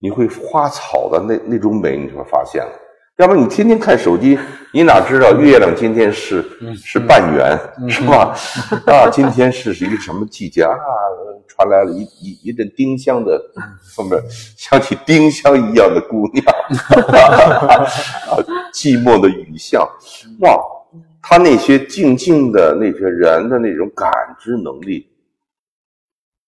[0.01, 2.72] 你会花草的那那种美，你就会发现了。
[3.18, 4.39] 要不然你天天看手机，
[4.72, 7.59] 你哪知道月亮今天是是半圆，
[7.89, 8.35] 是吧？
[8.87, 10.70] 啊，今天是是一个什么季节啊？
[11.47, 13.39] 传来了一一一阵丁香的，
[13.95, 14.18] 后面
[14.57, 16.45] 像起丁香一样的姑娘，
[17.12, 17.85] 啊，
[18.72, 19.87] 寂寞的雨巷，
[20.41, 20.59] 哇，
[21.20, 24.11] 他那些静静的那些人的那种感
[24.41, 25.07] 知能力。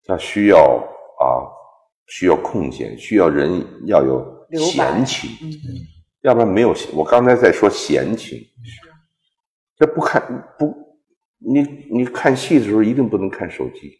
[0.07, 0.59] 他需要
[1.18, 1.48] 啊，
[2.09, 5.30] 需要空闲，需要人要有闲情，
[6.20, 6.74] 要不然没有。
[6.92, 8.38] 我刚才在说闲情，
[9.78, 10.22] 这不看
[10.59, 10.74] 不，
[11.38, 13.98] 你你看戏的时候一定不能看手机。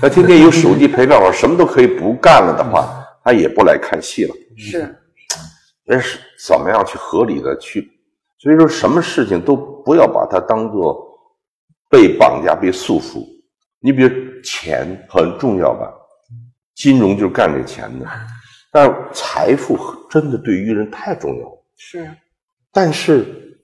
[0.00, 4.34] 他天天有手机陪伴我，什么都可以不干了的话，他也不来看戏了。
[4.56, 4.96] 是，
[5.84, 7.88] 那是怎么样去合理的去？
[8.38, 11.06] 所以说，什么事情都不要把它当做
[11.88, 13.24] 被绑架、被束缚。
[13.78, 14.35] 你比如。
[14.46, 15.92] 钱很重要吧？
[16.76, 18.06] 金融就是干这钱的，
[18.70, 19.78] 但财富
[20.10, 21.48] 真的对于人太重要。
[21.78, 22.14] 是，
[22.70, 23.58] 但是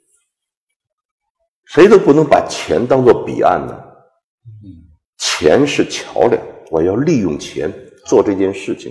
[1.67, 3.79] 谁都不能把钱当做彼岸呢。
[5.19, 7.71] 钱是桥梁，我要利用钱
[8.07, 8.91] 做这件事情，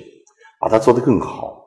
[0.60, 1.60] 把它做得更好。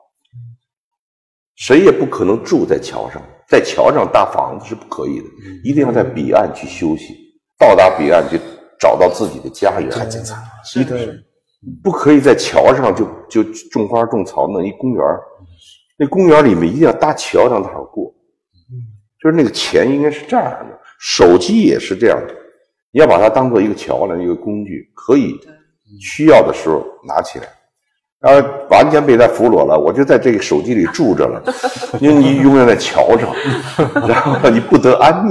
[1.55, 5.25] 谁也不可能住在桥上，在桥上搭房子是不可以的，
[5.63, 8.39] 一定要在彼岸去休息，到达彼岸就。
[8.85, 10.43] 找到自己的家园，太精彩了。
[10.63, 10.95] 是的，
[11.83, 15.03] 不可以在桥上就就种花种草，弄一公园
[15.97, 18.13] 那公园里面一定要搭桥让他过，
[19.19, 22.35] 就是那个钱应该是这样的，手机也是这样的，
[22.91, 25.35] 你要把它当做一个桥梁、一个工具，可以
[25.99, 27.47] 需要的时候拿起来。
[28.19, 31.43] 然后完全被他俘虏了，我就在这个手机里住着了，
[31.99, 33.29] 因为你永远在桥上，
[34.07, 35.27] 然后你不得安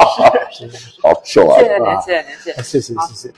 [0.00, 0.70] 眠。
[1.02, 3.34] 好，说完了谢谢您，谢谢您，谢谢，谢谢谢谢。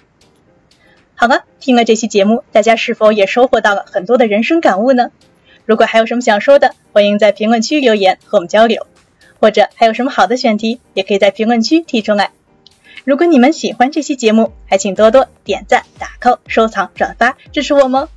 [1.15, 5.11] 好了，听了这期节目，大家是否也收获到了很多的人生感悟呢？
[5.67, 8.87] 如果还有什么想说的，欢迎在评论区留言和我们交流，
[9.39, 12.33] 或者还有什么好的选题，也可以在评论区提出来。
[13.05, 18.09] 如果你们喜欢这期节目，还请多多点赞、打 call、收藏、转发，支持我们。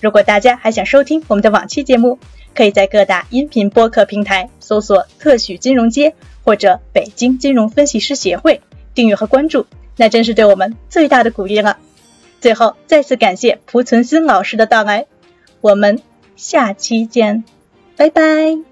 [0.00, 2.18] 如果大家还想收听我们的往期节目，
[2.54, 6.14] 可以在各大音频播客平台搜索“特许金融街”
[6.48, 8.62] 或者“北京金融分析师协会”，
[8.96, 11.76] 订阅和关注，那真是对我们最大的鼓励了。
[12.40, 15.04] 最后，再次感谢蒲存昕老师的到来，
[15.60, 16.00] 我们
[16.36, 17.44] 下期见，
[17.98, 18.67] 拜拜。